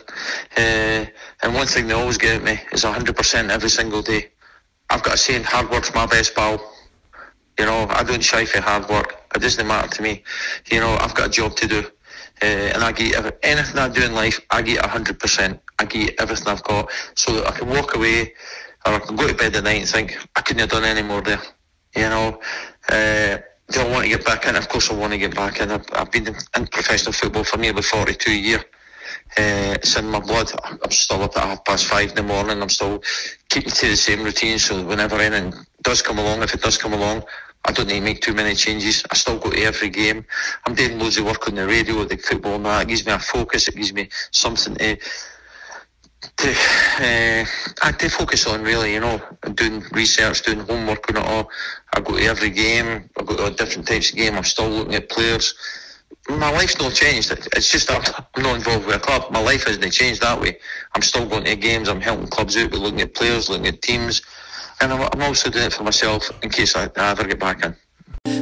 Uh, 0.57 1.05
and 1.43 1.53
one 1.53 1.67
thing 1.67 1.87
they 1.87 1.93
always 1.93 2.17
get 2.17 2.43
me 2.43 2.59
is 2.71 2.83
100% 2.83 3.49
every 3.49 3.69
single 3.69 4.01
day. 4.01 4.31
I've 4.89 5.03
got 5.03 5.13
a 5.13 5.17
saying, 5.17 5.43
hard 5.43 5.69
work's 5.69 5.93
my 5.93 6.05
best 6.05 6.35
pal. 6.35 6.59
You 7.57 7.65
know, 7.65 7.87
I 7.89 8.03
don't 8.03 8.23
shy 8.23 8.45
for 8.45 8.59
hard 8.61 8.89
work. 8.89 9.21
It 9.35 9.39
doesn't 9.41 9.65
matter 9.65 9.87
to 9.87 10.01
me. 10.01 10.23
You 10.69 10.79
know, 10.79 10.97
I've 10.99 11.13
got 11.15 11.27
a 11.27 11.31
job 11.31 11.55
to 11.57 11.67
do. 11.67 11.79
Uh, 12.41 12.45
and 12.45 12.83
I 12.83 12.89
every, 12.89 13.31
anything 13.43 13.77
I 13.77 13.87
do 13.87 14.03
in 14.03 14.13
life, 14.13 14.39
I 14.49 14.61
give 14.61 14.79
100%. 14.79 15.59
I 15.79 15.85
get 15.85 16.19
everything 16.19 16.47
I've 16.47 16.63
got 16.63 16.91
so 17.15 17.33
that 17.33 17.47
I 17.47 17.51
can 17.51 17.69
walk 17.69 17.95
away 17.95 18.33
or 18.85 18.93
I 18.93 18.99
can 18.99 19.15
go 19.15 19.27
to 19.27 19.33
bed 19.33 19.55
at 19.55 19.63
night 19.63 19.81
and 19.81 19.89
think, 19.89 20.17
I 20.35 20.41
couldn't 20.41 20.61
have 20.61 20.69
done 20.69 20.83
any 20.83 21.03
more 21.03 21.21
there. 21.21 21.41
You 21.95 22.09
know, 22.09 22.39
uh, 22.89 23.37
do 23.71 23.81
I 23.81 23.89
want 23.89 24.03
to 24.03 24.09
get 24.09 24.25
back 24.25 24.45
in? 24.45 24.55
Of 24.55 24.67
course 24.69 24.91
I 24.91 24.93
want 24.93 25.13
to 25.13 25.17
get 25.17 25.35
back 25.35 25.59
in. 25.61 25.71
I've, 25.71 25.85
I've 25.93 26.11
been 26.11 26.27
in, 26.27 26.67
professional 26.67 27.13
football 27.13 27.43
for 27.43 27.57
nearly 27.57 27.81
42 27.81 28.33
years. 28.33 28.61
Uh, 29.37 29.75
it's 29.75 29.95
in 29.95 30.09
my 30.09 30.19
blood. 30.19 30.51
I'm 30.63 30.91
still 30.91 31.23
up 31.23 31.37
at 31.37 31.43
half 31.43 31.65
past 31.65 31.85
five 31.85 32.09
in 32.09 32.15
the 32.15 32.23
morning. 32.23 32.61
I'm 32.61 32.69
still 32.69 33.01
keeping 33.49 33.71
to 33.71 33.87
the 33.87 33.95
same 33.95 34.23
routine. 34.23 34.59
So 34.59 34.83
whenever 34.83 35.15
anything 35.17 35.53
does 35.81 36.01
come 36.01 36.19
along, 36.19 36.43
if 36.43 36.53
it 36.53 36.61
does 36.61 36.77
come 36.77 36.93
along, 36.93 37.23
I 37.63 37.71
don't 37.71 37.87
need 37.87 37.99
to 37.99 38.01
make 38.01 38.21
too 38.21 38.33
many 38.33 38.55
changes. 38.55 39.03
I 39.09 39.15
still 39.15 39.37
go 39.37 39.49
to 39.51 39.61
every 39.63 39.89
game. 39.89 40.25
I'm 40.65 40.75
doing 40.75 40.99
loads 40.99 41.17
of 41.17 41.25
work 41.25 41.47
on 41.47 41.55
the 41.55 41.67
radio, 41.67 42.03
the 42.03 42.17
football 42.17 42.55
and 42.55 42.65
that. 42.65 42.83
It 42.83 42.87
gives 42.89 43.05
me 43.05 43.13
a 43.13 43.19
focus. 43.19 43.67
It 43.67 43.75
gives 43.75 43.93
me 43.93 44.09
something 44.31 44.75
to 44.75 44.97
to, 46.21 46.49
uh, 46.49 47.45
I 47.83 47.91
to 47.91 48.09
focus 48.09 48.47
on 48.47 48.63
really, 48.63 48.93
you 48.93 48.99
know, 48.99 49.21
doing 49.55 49.83
research, 49.91 50.43
doing 50.43 50.59
homework 50.59 51.09
on 51.09 51.17
it 51.17 51.25
all. 51.25 51.49
I 51.95 52.01
go 52.01 52.17
to 52.17 52.23
every 52.23 52.49
game, 52.49 53.09
I 53.17 53.23
go 53.23 53.35
to 53.35 53.55
different 53.55 53.87
types 53.87 54.11
of 54.11 54.17
game, 54.17 54.35
I'm 54.35 54.43
still 54.43 54.69
looking 54.69 54.95
at 54.95 55.09
players. 55.09 55.55
My 56.29 56.51
life's 56.51 56.77
not 56.77 56.93
changed. 56.93 57.31
It's 57.55 57.71
just 57.71 57.91
I'm 57.91 58.01
not 58.43 58.55
involved 58.55 58.85
with 58.85 58.95
a 58.95 58.99
club. 58.99 59.31
My 59.31 59.41
life 59.41 59.65
hasn't 59.65 59.91
changed 59.91 60.21
that 60.21 60.39
way. 60.39 60.57
I'm 60.93 61.01
still 61.01 61.27
going 61.27 61.45
to 61.45 61.55
games, 61.55 61.89
I'm 61.89 61.99
helping 61.99 62.27
clubs 62.27 62.55
out, 62.57 62.71
we're 62.71 62.77
looking 62.77 63.01
at 63.01 63.15
players, 63.15 63.49
looking 63.49 63.67
at 63.67 63.81
teams. 63.81 64.21
And 64.79 64.93
I'm, 64.93 65.09
I'm 65.13 65.21
also 65.23 65.49
doing 65.49 65.65
it 65.65 65.73
for 65.73 65.83
myself 65.83 66.29
in 66.43 66.49
case 66.49 66.75
I, 66.75 66.89
I 66.95 67.11
ever 67.11 67.23
get 67.25 67.39
back 67.39 67.65
in. 67.65 67.75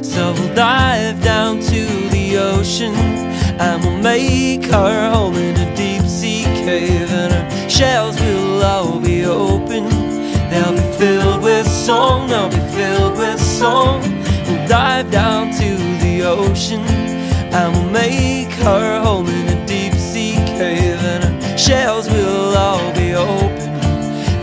So 0.04 0.32
we'll 0.34 0.54
dive 0.54 1.22
down 1.22 1.60
to 1.60 1.86
the 2.10 2.36
ocean 2.36 2.94
and 2.94 3.82
we'll 3.82 3.98
make 3.98 4.70
our 4.72 5.10
home 5.10 5.34
in 5.34 5.56
a 5.56 5.76
deep 5.76 6.02
sea 6.02 6.44
cave 6.44 7.09
shells 7.68 8.20
will 8.20 8.62
all 8.62 9.00
be 9.00 9.24
open. 9.24 9.84
They'll 10.50 10.72
be 10.72 10.98
filled 10.98 11.42
with 11.42 11.66
song, 11.66 12.28
they'll 12.28 12.48
be 12.48 12.64
filled 12.76 13.16
with 13.18 13.40
song. 13.40 14.02
We'll 14.46 14.68
dive 14.68 15.10
down 15.10 15.52
to 15.52 15.68
the 16.04 16.22
ocean 16.24 16.80
and 17.52 17.72
we'll 17.74 17.90
make 17.90 18.52
her 18.64 19.00
home 19.00 19.28
in 19.28 19.58
a 19.58 19.66
deep 19.66 19.94
sea 19.94 20.34
cave 20.58 21.00
and 21.12 21.24
our 21.24 21.58
shells 21.58 22.08
will 22.08 22.56
all 22.56 22.92
be 22.94 23.14
open. 23.14 23.70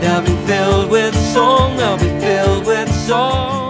They'll 0.02 0.22
be 0.22 0.36
filled 0.46 0.90
with 0.90 1.16
song, 1.34 1.78
they'll 1.78 1.98
be 1.98 2.10
filled 2.20 2.66
with 2.66 2.90
song. 2.94 3.67